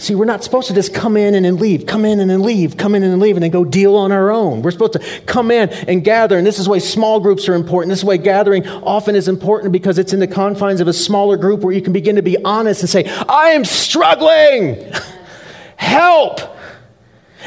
See, 0.00 0.14
we're 0.14 0.24
not 0.24 0.42
supposed 0.42 0.68
to 0.68 0.74
just 0.74 0.94
come 0.94 1.18
in 1.18 1.34
and 1.34 1.44
then 1.44 1.58
leave, 1.58 1.84
come 1.84 2.06
in 2.06 2.20
and 2.20 2.30
then 2.30 2.40
leave, 2.40 2.78
come 2.78 2.94
in 2.94 3.02
and 3.02 3.12
then 3.12 3.20
leave, 3.20 3.36
and 3.36 3.42
then 3.42 3.50
go 3.50 3.66
deal 3.66 3.96
on 3.96 4.12
our 4.12 4.30
own. 4.30 4.62
We're 4.62 4.70
supposed 4.70 4.94
to 4.94 5.20
come 5.26 5.50
in 5.50 5.68
and 5.68 6.02
gather, 6.02 6.38
and 6.38 6.46
this 6.46 6.58
is 6.58 6.66
why 6.66 6.78
small 6.78 7.20
groups 7.20 7.50
are 7.50 7.54
important. 7.54 7.90
This 7.90 7.98
is 7.98 8.04
why 8.06 8.16
gathering 8.16 8.66
often 8.66 9.14
is 9.14 9.28
important 9.28 9.72
because 9.72 9.98
it's 9.98 10.14
in 10.14 10.18
the 10.18 10.26
confines 10.26 10.80
of 10.80 10.88
a 10.88 10.94
smaller 10.94 11.36
group 11.36 11.60
where 11.60 11.74
you 11.74 11.82
can 11.82 11.92
begin 11.92 12.16
to 12.16 12.22
be 12.22 12.42
honest 12.42 12.80
and 12.80 12.88
say, 12.88 13.04
I 13.28 13.50
am 13.50 13.66
struggling. 13.66 14.90
Help. 15.76 16.40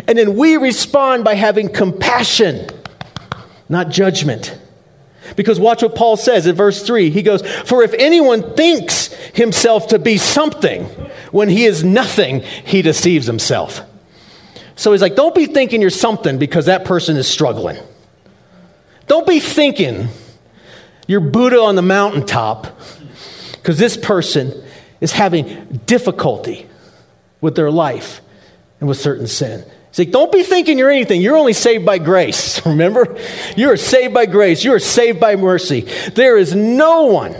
And 0.07 0.15
then 0.15 0.37
we 0.37 0.55
respond 0.57 1.23
by 1.23 1.33
having 1.33 1.69
compassion, 1.69 2.69
not 3.67 3.89
judgment. 3.89 4.55
Because 5.35 5.59
watch 5.59 5.81
what 5.81 5.95
Paul 5.95 6.17
says 6.17 6.45
in 6.45 6.55
verse 6.55 6.85
3. 6.85 7.09
He 7.09 7.23
goes, 7.23 7.41
For 7.63 7.81
if 7.81 7.93
anyone 7.93 8.55
thinks 8.55 9.07
himself 9.07 9.87
to 9.87 9.97
be 9.97 10.19
something 10.19 10.87
when 11.33 11.49
he 11.49 11.65
is 11.65 11.83
nothing, 11.83 12.41
he 12.41 12.83
deceives 12.83 13.25
himself. 13.25 13.81
So 14.75 14.91
he's 14.91 15.01
like, 15.01 15.15
Don't 15.15 15.35
be 15.35 15.47
thinking 15.47 15.81
you're 15.81 15.89
something 15.89 16.37
because 16.37 16.67
that 16.67 16.85
person 16.85 17.17
is 17.17 17.27
struggling. 17.27 17.77
Don't 19.07 19.27
be 19.27 19.39
thinking 19.39 20.09
you're 21.07 21.19
Buddha 21.19 21.59
on 21.59 21.75
the 21.75 21.81
mountaintop 21.81 22.79
because 23.53 23.77
this 23.77 23.97
person 23.97 24.63
is 25.01 25.11
having 25.11 25.81
difficulty 25.87 26.69
with 27.41 27.55
their 27.55 27.71
life 27.71 28.21
and 28.79 28.87
with 28.87 28.99
certain 28.99 29.27
sin. 29.27 29.65
He's 29.89 29.99
like, 29.99 30.11
don't 30.11 30.31
be 30.31 30.43
thinking 30.43 30.77
you're 30.77 30.91
anything. 30.91 31.21
You're 31.21 31.37
only 31.37 31.53
saved 31.53 31.85
by 31.85 31.97
grace. 31.97 32.63
Remember? 32.65 33.17
You 33.57 33.71
are 33.71 33.77
saved 33.77 34.13
by 34.13 34.27
grace. 34.27 34.63
You 34.63 34.73
are 34.73 34.79
saved 34.79 35.19
by 35.19 35.35
mercy. 35.35 35.81
There 36.13 36.37
is 36.37 36.55
no 36.55 37.05
one. 37.05 37.35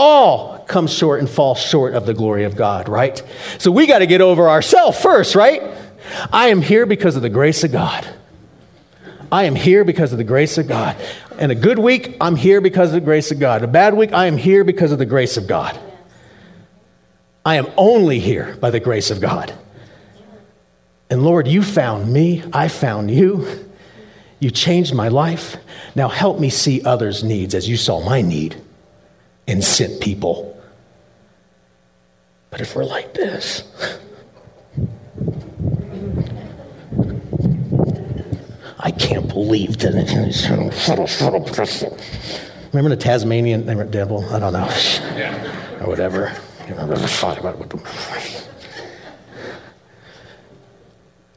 All 0.00 0.60
come 0.68 0.86
short 0.86 1.18
and 1.18 1.28
fall 1.28 1.56
short 1.56 1.94
of 1.94 2.06
the 2.06 2.14
glory 2.14 2.44
of 2.44 2.54
God, 2.54 2.88
right? 2.88 3.20
So 3.58 3.72
we 3.72 3.88
got 3.88 3.98
to 3.98 4.06
get 4.06 4.20
over 4.20 4.48
ourselves 4.48 4.96
first, 4.96 5.34
right? 5.34 5.60
I 6.32 6.50
am 6.50 6.62
here 6.62 6.86
because 6.86 7.16
of 7.16 7.22
the 7.22 7.28
grace 7.28 7.64
of 7.64 7.72
God. 7.72 8.06
I 9.32 9.46
am 9.46 9.56
here 9.56 9.82
because 9.82 10.12
of 10.12 10.18
the 10.18 10.24
grace 10.24 10.56
of 10.56 10.68
God. 10.68 10.94
And 11.40 11.50
a 11.50 11.56
good 11.56 11.80
week, 11.80 12.16
I'm 12.20 12.36
here 12.36 12.60
because 12.60 12.90
of 12.90 12.94
the 12.94 13.00
grace 13.00 13.32
of 13.32 13.40
God. 13.40 13.64
A 13.64 13.66
bad 13.66 13.94
week, 13.94 14.12
I 14.12 14.26
am 14.26 14.36
here 14.36 14.62
because 14.62 14.92
of 14.92 15.00
the 15.00 15.04
grace 15.04 15.36
of 15.36 15.48
God. 15.48 15.76
I 17.44 17.56
am 17.56 17.66
only 17.76 18.20
here 18.20 18.56
by 18.60 18.70
the 18.70 18.78
grace 18.78 19.10
of 19.10 19.20
God. 19.20 19.52
And 21.10 21.24
Lord, 21.24 21.48
you 21.48 21.60
found 21.60 22.12
me, 22.12 22.44
I 22.52 22.68
found 22.68 23.10
you. 23.10 23.68
You 24.38 24.52
changed 24.52 24.94
my 24.94 25.08
life. 25.08 25.56
Now 25.96 26.08
help 26.08 26.38
me 26.38 26.50
see 26.50 26.84
others' 26.84 27.24
needs 27.24 27.52
as 27.52 27.68
you 27.68 27.76
saw 27.76 28.00
my 28.00 28.22
need 28.22 28.62
and 29.48 29.64
sent 29.64 30.00
people. 30.00 30.54
But 32.50 32.60
if 32.60 32.76
we're 32.76 32.84
like 32.84 33.14
this, 33.14 33.64
I 38.78 38.90
can't 38.92 39.28
believe 39.28 39.78
that. 39.78 39.94
Remember 42.72 42.90
the 42.90 43.02
Tasmanian 43.02 43.90
devil? 43.90 44.24
I 44.32 44.38
don't 44.38 44.52
know. 44.52 44.68
Yeah. 45.16 45.82
Or 45.82 45.88
whatever. 45.88 46.32
I 46.60 46.68
never 46.70 46.96
thought 46.96 47.38
about 47.38 47.58
it. 47.60 48.44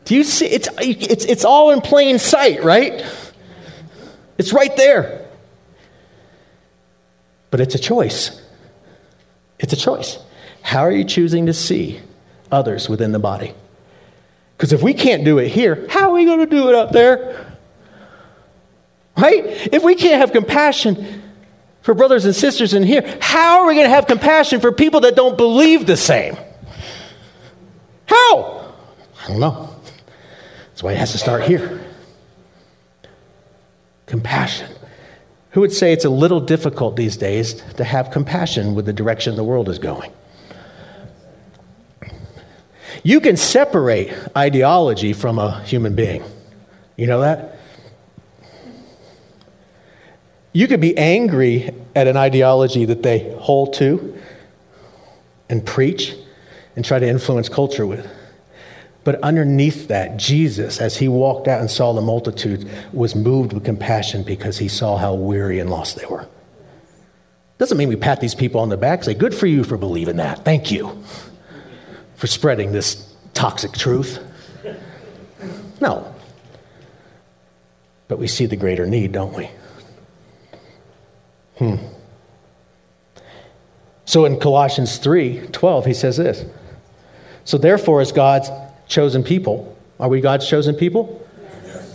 Do 0.03 0.15
you 0.15 0.23
see? 0.23 0.47
It's, 0.47 0.67
it's, 0.79 1.25
it's 1.25 1.45
all 1.45 1.71
in 1.71 1.79
plain 1.79 2.19
sight, 2.19 2.63
right? 2.63 3.05
It's 4.37 4.51
right 4.51 4.75
there. 4.75 5.25
But 7.51 7.59
it's 7.59 7.75
a 7.75 7.79
choice. 7.79 8.41
It's 9.59 9.73
a 9.73 9.77
choice. 9.77 10.17
How 10.63 10.79
are 10.79 10.91
you 10.91 11.03
choosing 11.03 11.45
to 11.45 11.53
see 11.53 11.99
others 12.51 12.89
within 12.89 13.11
the 13.11 13.19
body? 13.19 13.53
Because 14.57 14.73
if 14.73 14.81
we 14.81 14.93
can't 14.93 15.25
do 15.25 15.37
it 15.37 15.49
here, 15.49 15.85
how 15.89 16.09
are 16.09 16.13
we 16.13 16.25
going 16.25 16.39
to 16.39 16.45
do 16.45 16.69
it 16.69 16.75
up 16.75 16.91
there? 16.91 17.57
Right? 19.17 19.43
If 19.71 19.83
we 19.83 19.95
can't 19.95 20.21
have 20.21 20.31
compassion 20.31 21.21
for 21.81 21.93
brothers 21.93 22.25
and 22.25 22.35
sisters 22.35 22.73
in 22.73 22.83
here, 22.83 23.17
how 23.21 23.61
are 23.61 23.67
we 23.67 23.75
going 23.75 23.85
to 23.85 23.93
have 23.93 24.07
compassion 24.07 24.61
for 24.61 24.71
people 24.71 25.01
that 25.01 25.15
don't 25.15 25.35
believe 25.35 25.85
the 25.85 25.97
same? 25.97 26.37
How? 28.05 28.73
I 29.23 29.27
don't 29.27 29.39
know. 29.39 29.75
That's 30.69 30.83
why 30.83 30.93
it 30.93 30.97
has 30.97 31.11
to 31.11 31.17
start 31.17 31.43
here. 31.43 31.81
Compassion. 34.05 34.69
Who 35.51 35.61
would 35.61 35.73
say 35.73 35.91
it's 35.91 36.05
a 36.05 36.09
little 36.09 36.39
difficult 36.39 36.95
these 36.95 37.17
days 37.17 37.55
to 37.75 37.83
have 37.83 38.11
compassion 38.11 38.73
with 38.73 38.85
the 38.85 38.93
direction 38.93 39.35
the 39.35 39.43
world 39.43 39.67
is 39.67 39.79
going? 39.79 40.11
You 43.03 43.19
can 43.19 43.35
separate 43.35 44.13
ideology 44.35 45.13
from 45.13 45.39
a 45.39 45.61
human 45.63 45.95
being. 45.95 46.23
You 46.95 47.07
know 47.07 47.21
that? 47.21 47.57
You 50.53 50.67
could 50.67 50.81
be 50.81 50.97
angry 50.97 51.73
at 51.95 52.07
an 52.07 52.17
ideology 52.17 52.85
that 52.85 53.03
they 53.03 53.33
hold 53.39 53.73
to 53.75 54.17
and 55.49 55.65
preach 55.65 56.15
and 56.75 56.85
try 56.85 56.99
to 56.99 57.07
influence 57.07 57.49
culture 57.49 57.85
with. 57.85 58.07
But 59.03 59.21
underneath 59.23 59.87
that, 59.87 60.17
Jesus, 60.17 60.79
as 60.79 60.97
he 60.97 61.07
walked 61.07 61.47
out 61.47 61.59
and 61.59 61.71
saw 61.71 61.91
the 61.93 62.01
multitudes, 62.01 62.65
was 62.93 63.15
moved 63.15 63.51
with 63.53 63.65
compassion 63.65 64.23
because 64.23 64.59
he 64.59 64.67
saw 64.67 64.97
how 64.97 65.15
weary 65.15 65.59
and 65.59 65.69
lost 65.69 65.97
they 65.97 66.05
were. 66.05 66.27
Doesn't 67.57 67.77
mean 67.77 67.89
we 67.89 67.95
pat 67.95 68.21
these 68.21 68.35
people 68.35 68.61
on 68.61 68.69
the 68.69 68.77
back, 68.77 69.03
say, 69.03 69.13
Good 69.13 69.33
for 69.33 69.47
you 69.47 69.63
for 69.63 69.77
believing 69.77 70.17
that. 70.17 70.45
Thank 70.45 70.71
you 70.71 71.03
for 72.15 72.27
spreading 72.27 72.71
this 72.71 73.11
toxic 73.33 73.71
truth. 73.71 74.19
No. 75.79 76.13
But 78.07 78.19
we 78.19 78.27
see 78.27 78.45
the 78.45 78.55
greater 78.55 78.85
need, 78.85 79.11
don't 79.11 79.33
we? 79.33 79.49
Hmm. 81.57 81.75
So 84.05 84.25
in 84.25 84.39
Colossians 84.39 84.97
3 84.97 85.47
12, 85.51 85.85
he 85.85 85.93
says 85.93 86.17
this. 86.17 86.45
So 87.45 87.57
therefore, 87.57 88.01
as 88.01 88.11
God's 88.11 88.49
chosen 88.91 89.23
people. 89.23 89.75
Are 89.99 90.09
we 90.09 90.21
God's 90.21 90.47
chosen 90.47 90.75
people? 90.75 91.25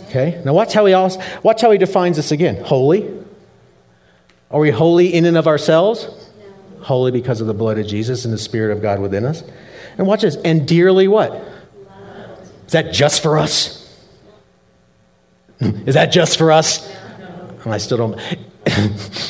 Okay. 0.07 0.41
Now 0.43 0.53
watch 0.53 0.73
how 0.73 0.85
he 0.85 0.93
also, 0.93 1.21
watch 1.43 1.61
how 1.61 1.71
he 1.71 1.77
defines 1.77 2.17
us 2.17 2.31
again. 2.31 2.63
Holy. 2.63 3.13
Are 4.49 4.59
we 4.59 4.71
holy 4.71 5.13
in 5.13 5.25
and 5.25 5.37
of 5.37 5.47
ourselves? 5.47 6.07
Holy 6.81 7.11
because 7.11 7.41
of 7.41 7.47
the 7.47 7.53
blood 7.53 7.77
of 7.77 7.87
Jesus 7.87 8.25
and 8.25 8.33
the 8.33 8.37
Spirit 8.37 8.75
of 8.75 8.81
God 8.81 8.99
within 8.99 9.25
us. 9.25 9.43
And 9.97 10.07
watch 10.07 10.21
this. 10.21 10.37
And 10.37 10.67
dearly 10.67 11.07
what? 11.07 11.33
Is 12.65 12.73
that 12.73 12.93
just 12.93 13.21
for 13.21 13.37
us? 13.37 13.83
Is 15.59 15.95
that 15.95 16.11
just 16.11 16.37
for 16.37 16.51
us? 16.51 16.93
No. 17.19 17.71
I 17.71 17.77
still 17.77 17.97
don't. 17.97 18.19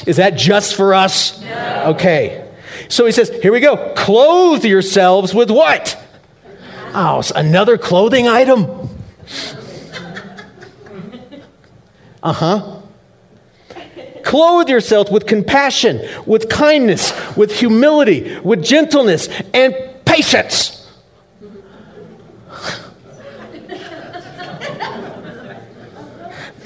Is 0.07 0.17
that 0.17 0.35
just 0.35 0.75
for 0.75 0.93
us? 0.93 1.41
No. 1.41 1.93
Okay. 1.95 2.51
So 2.89 3.05
he 3.05 3.11
says, 3.11 3.29
here 3.41 3.51
we 3.51 3.59
go. 3.59 3.93
Clothe 3.95 4.65
yourselves 4.65 5.33
with 5.33 5.49
what? 5.49 6.03
Oh, 6.99 7.21
another 7.35 7.77
clothing 7.77 8.27
item? 8.27 8.89
Uh 12.23 12.33
huh. 12.33 12.81
Clothe 14.23 14.67
yourself 14.67 15.11
with 15.11 15.27
compassion, 15.27 16.01
with 16.25 16.49
kindness, 16.49 17.13
with 17.37 17.59
humility, 17.59 18.39
with 18.39 18.63
gentleness, 18.63 19.29
and 19.53 19.75
patience. 20.05 20.89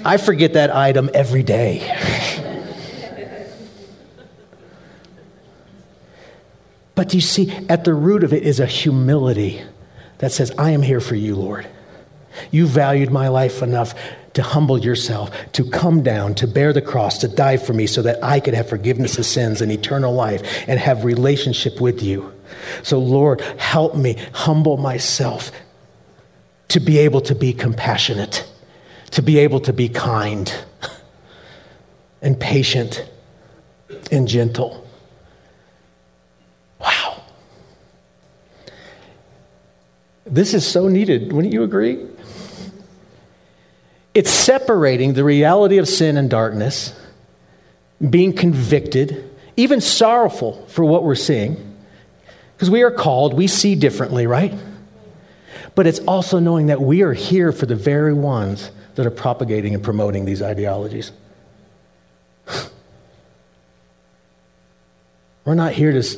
I 0.06 0.16
forget 0.16 0.54
that 0.54 0.74
item 0.74 1.10
every 1.14 1.44
day. 1.44 1.80
But 6.96 7.14
you 7.14 7.20
see, 7.20 7.52
at 7.68 7.84
the 7.84 7.94
root 7.94 8.24
of 8.24 8.32
it 8.32 8.44
is 8.44 8.62
a 8.62 8.66
humility 8.66 9.62
that 10.22 10.32
says, 10.32 10.52
I 10.58 10.72
am 10.72 10.82
here 10.82 11.02
for 11.02 11.16
you, 11.16 11.36
Lord. 11.36 11.68
You 12.50 12.66
valued 12.66 13.12
my 13.12 13.28
life 13.28 13.62
enough 13.62 13.94
to 14.34 14.44
humble 14.44 14.80
yourself, 14.80 15.30
to 15.52 15.70
come 15.70 16.04
down, 16.04 16.36
to 16.36 16.48
bear 16.48 16.72
the 16.72 16.82
cross, 16.82 17.18
to 17.18 17.28
die 17.28 17.58
for 17.58 17.74
me 17.74 17.86
so 17.86 18.02
that 18.04 18.24
I 18.24 18.40
could 18.40 18.54
have 18.54 18.70
forgiveness 18.70 19.18
of 19.18 19.26
sins 19.26 19.62
and 19.62 19.72
eternal 19.72 20.14
life 20.14 20.42
and 20.68 20.80
have 20.80 21.04
relationship 21.04 21.82
with 21.82 22.02
you. 22.02 22.32
So 22.84 22.98
Lord, 23.00 23.42
help 23.58 23.96
me 23.96 24.18
humble 24.34 24.78
myself 24.78 25.52
to 26.70 26.80
be 26.80 27.00
able 27.00 27.22
to 27.22 27.36
be 27.36 27.52
compassionate, 27.52 28.50
to 29.12 29.22
be 29.22 29.40
able 29.40 29.60
to 29.62 29.74
be 29.74 29.90
kind 29.90 30.54
and 32.22 32.40
patient 32.40 33.06
and 34.12 34.28
gentle. 34.28 34.81
This 40.32 40.54
is 40.54 40.66
so 40.66 40.88
needed. 40.88 41.34
Wouldn't 41.34 41.54
you 41.54 41.64
agree? 41.64 42.08
It's 44.14 44.32
separating 44.32 45.14
the 45.14 45.26
reality 45.26 45.78
of 45.78 45.88
sin 45.88 46.16
and 46.16 46.30
darkness, 46.30 46.98
being 48.10 48.34
convicted, 48.34 49.30
even 49.58 49.82
sorrowful 49.82 50.66
for 50.68 50.86
what 50.86 51.04
we're 51.04 51.16
seeing. 51.16 51.78
Because 52.56 52.70
we 52.70 52.82
are 52.84 52.92
called, 52.92 53.34
we 53.34 53.48
see 53.48 53.76
differently, 53.76 54.26
right? 54.26 54.54
But 55.76 55.88
it's 55.88 56.00
also 56.00 56.40
knowing 56.40 56.68
that 56.68 56.82
we 56.82 57.02
are 57.02 57.14
here 57.14 57.52
for 57.52 57.66
the 57.66 57.76
very 57.76 58.14
ones 58.14 58.72
that 58.96 59.06
are 59.06 59.12
propagating 59.12 59.74
and 59.74 59.84
promoting 59.84 60.26
these 60.26 60.42
ideologies. 60.42 61.12
We're 65.46 65.56
not 65.56 65.74
here 65.74 65.92
to. 65.92 66.18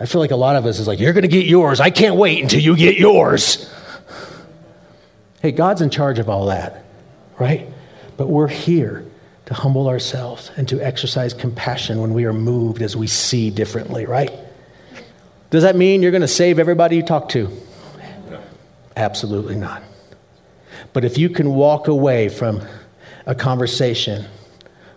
I 0.00 0.06
feel 0.06 0.20
like 0.20 0.30
a 0.30 0.36
lot 0.36 0.56
of 0.56 0.66
us 0.66 0.78
is 0.78 0.88
like, 0.88 0.98
you're 0.98 1.12
going 1.12 1.22
to 1.22 1.28
get 1.28 1.46
yours. 1.46 1.80
I 1.80 1.90
can't 1.90 2.16
wait 2.16 2.42
until 2.42 2.60
you 2.60 2.76
get 2.76 2.96
yours. 2.96 3.70
Hey, 5.40 5.52
God's 5.52 5.82
in 5.82 5.90
charge 5.90 6.18
of 6.18 6.28
all 6.28 6.46
that 6.46 6.82
right? 7.42 7.68
But 8.16 8.28
we're 8.28 8.48
here 8.48 9.04
to 9.46 9.54
humble 9.54 9.88
ourselves 9.88 10.50
and 10.56 10.68
to 10.68 10.80
exercise 10.80 11.34
compassion 11.34 12.00
when 12.00 12.14
we 12.14 12.24
are 12.24 12.32
moved 12.32 12.82
as 12.82 12.96
we 12.96 13.08
see 13.08 13.50
differently, 13.50 14.06
right? 14.06 14.30
Does 15.50 15.64
that 15.64 15.76
mean 15.76 16.02
you're 16.02 16.12
going 16.12 16.22
to 16.22 16.28
save 16.28 16.58
everybody 16.58 16.96
you 16.96 17.02
talk 17.02 17.28
to? 17.30 17.50
Absolutely 18.96 19.56
not. 19.56 19.82
But 20.92 21.04
if 21.04 21.18
you 21.18 21.28
can 21.28 21.54
walk 21.54 21.88
away 21.88 22.28
from 22.28 22.62
a 23.26 23.34
conversation 23.34 24.26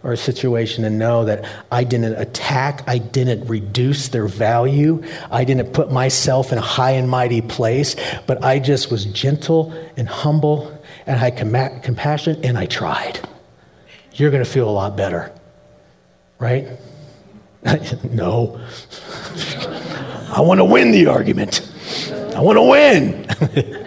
or 0.05 0.11
a 0.11 0.17
situation 0.17 0.85
and 0.85 0.99
know 0.99 1.25
that 1.25 1.43
I 1.71 1.83
didn't 1.83 2.13
attack, 2.13 2.83
I 2.87 2.99
didn't 2.99 3.47
reduce 3.47 4.09
their 4.09 4.27
value, 4.27 5.03
I 5.31 5.43
didn't 5.43 5.73
put 5.73 5.91
myself 5.91 6.51
in 6.51 6.59
a 6.59 6.61
high 6.61 6.91
and 6.91 7.09
mighty 7.09 7.41
place, 7.41 7.95
but 8.27 8.43
I 8.43 8.59
just 8.59 8.91
was 8.91 9.05
gentle 9.05 9.73
and 9.97 10.07
humble 10.07 10.79
and 11.07 11.19
I 11.19 11.31
had 11.31 11.81
compassion 11.83 12.39
and 12.45 12.55
I 12.55 12.67
tried. 12.67 13.19
You're 14.13 14.29
going 14.29 14.43
to 14.43 14.49
feel 14.49 14.69
a 14.69 14.71
lot 14.71 14.95
better, 14.95 15.33
right? 16.37 16.67
no. 18.11 18.61
I 20.29 20.41
want 20.41 20.59
to 20.59 20.65
win 20.65 20.91
the 20.91 21.07
argument. 21.07 21.67
I 22.35 22.41
want 22.41 22.57
to 22.57 22.63
win. 22.63 23.81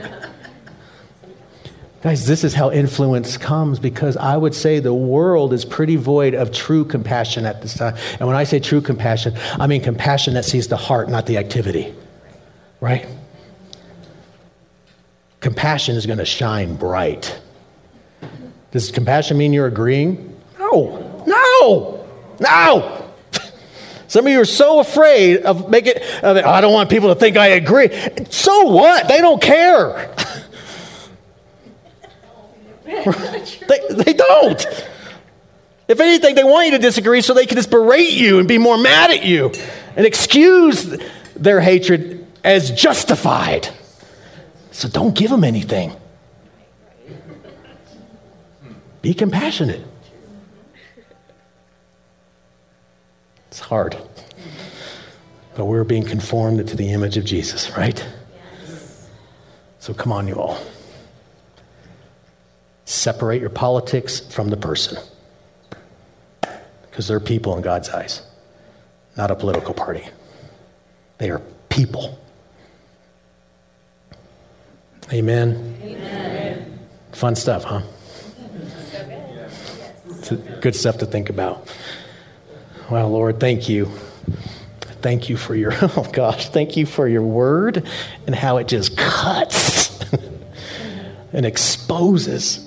Guys, 2.02 2.26
this 2.26 2.44
is 2.44 2.54
how 2.54 2.70
influence 2.70 3.36
comes 3.36 3.80
because 3.80 4.16
I 4.16 4.36
would 4.36 4.54
say 4.54 4.78
the 4.78 4.94
world 4.94 5.52
is 5.52 5.64
pretty 5.64 5.96
void 5.96 6.34
of 6.34 6.52
true 6.52 6.84
compassion 6.84 7.44
at 7.44 7.60
this 7.60 7.74
time. 7.74 7.96
And 8.20 8.28
when 8.28 8.36
I 8.36 8.44
say 8.44 8.60
true 8.60 8.80
compassion, 8.80 9.34
I 9.58 9.66
mean 9.66 9.82
compassion 9.82 10.34
that 10.34 10.44
sees 10.44 10.68
the 10.68 10.76
heart, 10.76 11.08
not 11.08 11.26
the 11.26 11.38
activity. 11.38 11.92
Right? 12.80 13.08
compassion 15.40 15.96
is 15.96 16.06
going 16.06 16.18
to 16.18 16.24
shine 16.24 16.76
bright. 16.76 17.40
Does 18.70 18.90
compassion 18.90 19.38
mean 19.38 19.52
you're 19.52 19.66
agreeing? 19.66 20.36
No, 20.58 21.24
no, 21.26 22.06
no. 22.40 23.10
Some 24.08 24.26
of 24.26 24.32
you 24.32 24.40
are 24.40 24.44
so 24.44 24.80
afraid 24.80 25.42
of 25.42 25.70
making. 25.70 25.94
Of 26.22 26.36
it, 26.36 26.44
I 26.44 26.60
don't 26.60 26.72
want 26.72 26.90
people 26.90 27.14
to 27.14 27.18
think 27.18 27.36
I 27.36 27.48
agree. 27.48 27.88
So 28.30 28.64
what? 28.64 29.08
They 29.08 29.18
don't 29.18 29.40
care. 29.40 30.14
they, 33.68 34.02
they 34.02 34.12
don't. 34.12 34.66
If 35.88 36.00
anything, 36.00 36.34
they 36.34 36.44
want 36.44 36.66
you 36.66 36.72
to 36.72 36.78
disagree 36.78 37.22
so 37.22 37.32
they 37.32 37.46
can 37.46 37.56
just 37.56 37.70
berate 37.70 38.12
you 38.12 38.38
and 38.38 38.46
be 38.46 38.58
more 38.58 38.76
mad 38.76 39.10
at 39.10 39.24
you 39.24 39.52
and 39.96 40.04
excuse 40.04 40.98
their 41.34 41.60
hatred 41.60 42.26
as 42.44 42.70
justified. 42.70 43.68
So 44.70 44.88
don't 44.88 45.14
give 45.14 45.30
them 45.30 45.44
anything. 45.44 45.96
Be 49.00 49.14
compassionate. 49.14 49.82
It's 53.48 53.60
hard. 53.60 53.96
But 55.54 55.64
we're 55.64 55.84
being 55.84 56.04
conformed 56.04 56.66
to 56.68 56.76
the 56.76 56.92
image 56.92 57.16
of 57.16 57.24
Jesus, 57.24 57.76
right? 57.76 58.06
So 59.78 59.94
come 59.94 60.12
on, 60.12 60.28
you 60.28 60.34
all. 60.34 60.60
Separate 62.88 63.42
your 63.42 63.50
politics 63.50 64.18
from 64.18 64.48
the 64.48 64.56
person. 64.56 64.96
Because 66.90 67.06
they're 67.06 67.20
people 67.20 67.54
in 67.54 67.62
God's 67.62 67.90
eyes, 67.90 68.22
not 69.14 69.30
a 69.30 69.34
political 69.34 69.74
party. 69.74 70.04
They 71.18 71.28
are 71.28 71.42
people. 71.68 72.18
Amen. 75.12 75.78
Amen. 75.82 76.78
Fun 77.12 77.36
stuff, 77.36 77.64
huh? 77.64 77.82
good 80.62 80.74
stuff 80.74 80.96
to 80.96 81.04
think 81.06 81.28
about. 81.28 81.70
Well, 82.90 83.10
Lord, 83.10 83.38
thank 83.38 83.68
you. 83.68 83.84
Thank 85.02 85.28
you 85.28 85.36
for 85.36 85.54
your, 85.54 85.74
oh 85.82 86.08
gosh, 86.10 86.48
thank 86.48 86.74
you 86.78 86.86
for 86.86 87.06
your 87.06 87.20
word 87.20 87.86
and 88.26 88.34
how 88.34 88.56
it 88.56 88.66
just 88.66 88.96
cuts 88.96 90.10
and 91.34 91.44
exposes. 91.44 92.64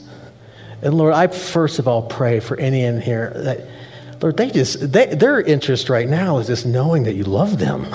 And 0.81 0.95
Lord, 0.95 1.13
I 1.13 1.27
first 1.27 1.79
of 1.79 1.87
all 1.87 2.03
pray 2.03 2.39
for 2.39 2.57
any 2.57 2.83
in 2.83 3.01
here 3.01 3.31
that, 3.35 3.67
Lord, 4.21 4.37
they 4.37 4.49
just, 4.49 4.91
they, 4.91 5.07
their 5.07 5.39
interest 5.41 5.89
right 5.89 6.07
now 6.07 6.39
is 6.39 6.47
just 6.47 6.65
knowing 6.65 7.03
that 7.03 7.13
you 7.13 7.23
love 7.23 7.59
them, 7.59 7.87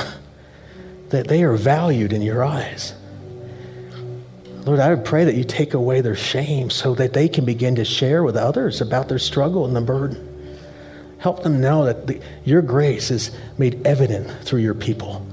that 1.09 1.29
they 1.29 1.43
are 1.43 1.57
valued 1.57 2.13
in 2.13 2.23
your 2.23 2.45
eyes. 2.45 2.95
Lord, 4.67 4.81
I 4.81 4.93
would 4.93 5.05
pray 5.05 5.25
that 5.25 5.37
you 5.37 5.45
take 5.45 5.75
away 5.75 6.01
their 6.01 6.17
shame 6.17 6.71
so 6.71 6.95
that 6.97 7.13
they 7.13 7.29
can 7.29 7.45
begin 7.45 7.77
to 7.77 7.85
share 7.85 8.25
with 8.25 8.37
others 8.37 8.81
about 8.81 9.09
their 9.09 9.21
struggle 9.21 9.65
and 9.65 9.77
the 9.77 9.81
burden. 9.81 10.33
Help 11.19 11.45
them 11.45 11.61
know 11.61 11.85
that 11.85 12.07
the, 12.07 12.21
your 12.45 12.63
grace 12.63 13.11
is 13.11 13.31
made 13.59 13.87
evident 13.87 14.29
through 14.45 14.61
your 14.61 14.75
people. 14.75 15.25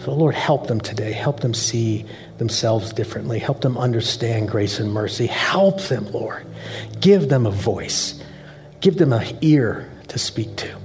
So, 0.00 0.14
Lord, 0.14 0.34
help 0.34 0.66
them 0.66 0.80
today. 0.80 1.12
Help 1.12 1.40
them 1.40 1.52
see 1.52 2.06
themselves 2.38 2.92
differently. 2.92 3.38
Help 3.38 3.60
them 3.60 3.76
understand 3.76 4.48
grace 4.48 4.78
and 4.78 4.92
mercy. 4.92 5.26
Help 5.26 5.80
them, 5.82 6.10
Lord. 6.12 6.46
Give 7.00 7.28
them 7.28 7.46
a 7.46 7.50
voice, 7.50 8.22
give 8.80 8.96
them 8.96 9.12
an 9.12 9.36
ear 9.40 9.90
to 10.08 10.18
speak 10.18 10.56
to. 10.56 10.76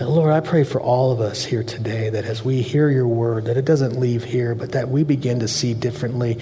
And 0.00 0.08
Lord, 0.08 0.32
I 0.32 0.40
pray 0.40 0.62
for 0.62 0.80
all 0.80 1.10
of 1.10 1.20
us 1.20 1.44
here 1.44 1.64
today 1.64 2.10
that 2.10 2.24
as 2.24 2.44
we 2.44 2.62
hear 2.62 2.88
your 2.88 3.08
word, 3.08 3.46
that 3.46 3.56
it 3.56 3.64
doesn't 3.64 3.98
leave 3.98 4.22
here, 4.22 4.54
but 4.54 4.72
that 4.72 4.88
we 4.88 5.02
begin 5.02 5.40
to 5.40 5.48
see 5.48 5.74
differently, 5.74 6.38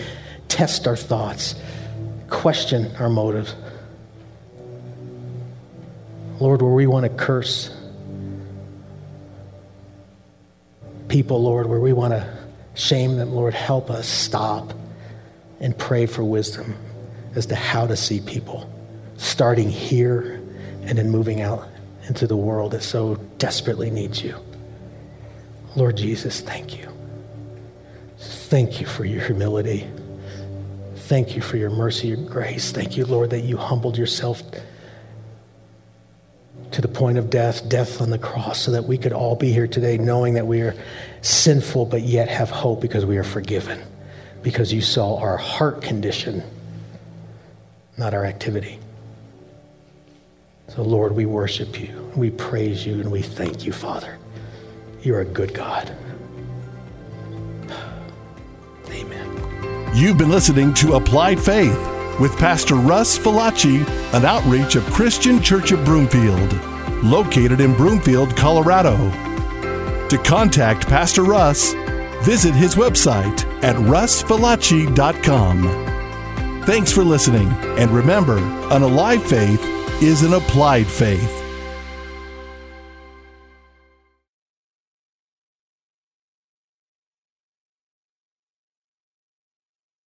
test 0.49 0.87
our 0.87 0.97
thoughts, 0.97 1.55
question 2.29 2.95
our 2.97 3.09
motives. 3.09 3.55
Lord, 6.39 6.61
where 6.61 6.73
we 6.73 6.87
want 6.87 7.05
to 7.05 7.09
curse 7.09 7.75
people, 11.09 11.43
Lord, 11.43 11.67
where 11.67 11.81
we 11.81 11.95
want 11.95 12.13
to 12.13 12.36
shame 12.77 13.17
them, 13.17 13.33
Lord, 13.33 13.55
help 13.55 13.91
us 13.91 14.07
stop 14.07 14.73
and 15.61 15.77
pray 15.77 16.07
for 16.07 16.23
wisdom 16.23 16.77
as 17.35 17.47
to 17.47 17.55
how 17.55 17.87
to 17.87 17.97
see 17.97 18.21
people, 18.21 18.71
starting 19.17 19.69
here 19.71 20.41
and 20.83 20.99
then 20.99 21.11
moving 21.11 21.41
out 21.41 21.67
into 22.07 22.27
the 22.27 22.37
world 22.37 22.73
that 22.73 22.83
so 22.83 23.17
desperately 23.39 23.91
needs 23.91 24.23
you. 24.23 24.37
Lord 25.75 25.97
Jesus, 25.97 26.41
thank 26.41 26.79
you. 26.79 26.89
Thank 28.19 28.81
you 28.81 28.87
for 28.87 29.05
your 29.05 29.23
humility. 29.23 29.87
Thank 30.95 31.35
you 31.35 31.43
for 31.43 31.57
your 31.57 31.71
mercy, 31.71 32.09
your 32.09 32.17
grace. 32.17 32.73
Thank 32.73 32.97
you, 32.97 33.05
Lord, 33.05 33.31
that 33.31 33.41
you 33.41 33.57
humbled 33.57 33.99
yourself 33.99 34.43
to 36.71 36.81
the 36.81 36.89
point 36.89 37.19
of 37.19 37.31
death, 37.31 37.69
death 37.69 38.01
on 38.01 38.11
the 38.11 38.19
cross, 38.19 38.61
so 38.61 38.71
that 38.73 38.85
we 38.85 38.99
could 38.99 39.13
all 39.13 39.37
be 39.37 39.53
here 39.53 39.67
today 39.67 39.99
knowing 39.99 40.35
that 40.35 40.47
we 40.47 40.63
are 40.63 40.75
sinful 41.27 41.87
but 41.87 42.03
yet 42.03 42.29
have 42.29 42.51
hope 42.51 42.81
because 42.81 43.05
we 43.05 43.19
are 43.19 43.25
forgiven, 43.25 43.83
because 44.43 44.73
you 44.73 44.81
saw 44.81 45.19
our 45.19 45.37
heart 45.37 45.83
condition, 45.83 46.43
not 47.99 48.15
our 48.15 48.25
activity. 48.25 48.79
So, 50.69 50.83
Lord, 50.83 51.13
we 51.13 51.27
worship 51.27 51.81
you, 51.81 52.11
we 52.17 52.31
praise 52.31 52.87
you, 52.87 53.01
and 53.01 53.11
we 53.11 53.23
thank 53.23 53.65
you, 53.65 53.73
Father. 53.73 54.19
You're 55.03 55.21
a 55.21 55.25
good 55.25 55.53
God. 55.53 55.93
Amen. 58.91 59.91
You've 59.95 60.19
been 60.19 60.31
listening 60.31 60.75
to 60.75 60.95
Applied 60.95 61.41
Faith 61.41 61.79
with 62.21 62.37
Pastor 62.39 62.77
Russ 62.77 63.19
Falacci, 63.19 63.87
an 64.15 64.25
outreach 64.25 64.77
of 64.77 64.85
Christian 64.87 65.43
Church 65.43 65.73
of 65.73 65.85
Broomfield, 65.85 66.53
located 67.05 67.61
in 67.61 67.75
Broomfield, 67.75 68.37
Colorado. 68.37 69.26
To 70.11 70.19
contact 70.19 70.87
Pastor 70.87 71.25
Russ, 71.25 71.73
visit 72.25 72.55
his 72.55 72.77
website 72.77 73.45
at 73.65 73.75
russfalacci.com. 73.77 76.63
Thanks 76.65 76.93
for 76.93 77.03
listening, 77.03 77.49
and 77.79 77.91
remember, 77.91 78.39
an 78.39 78.83
alive 78.83 79.25
faith 79.25 79.61
is 80.03 80.23
an 80.23 80.35
applied 80.35 80.87
faith. 80.87 81.46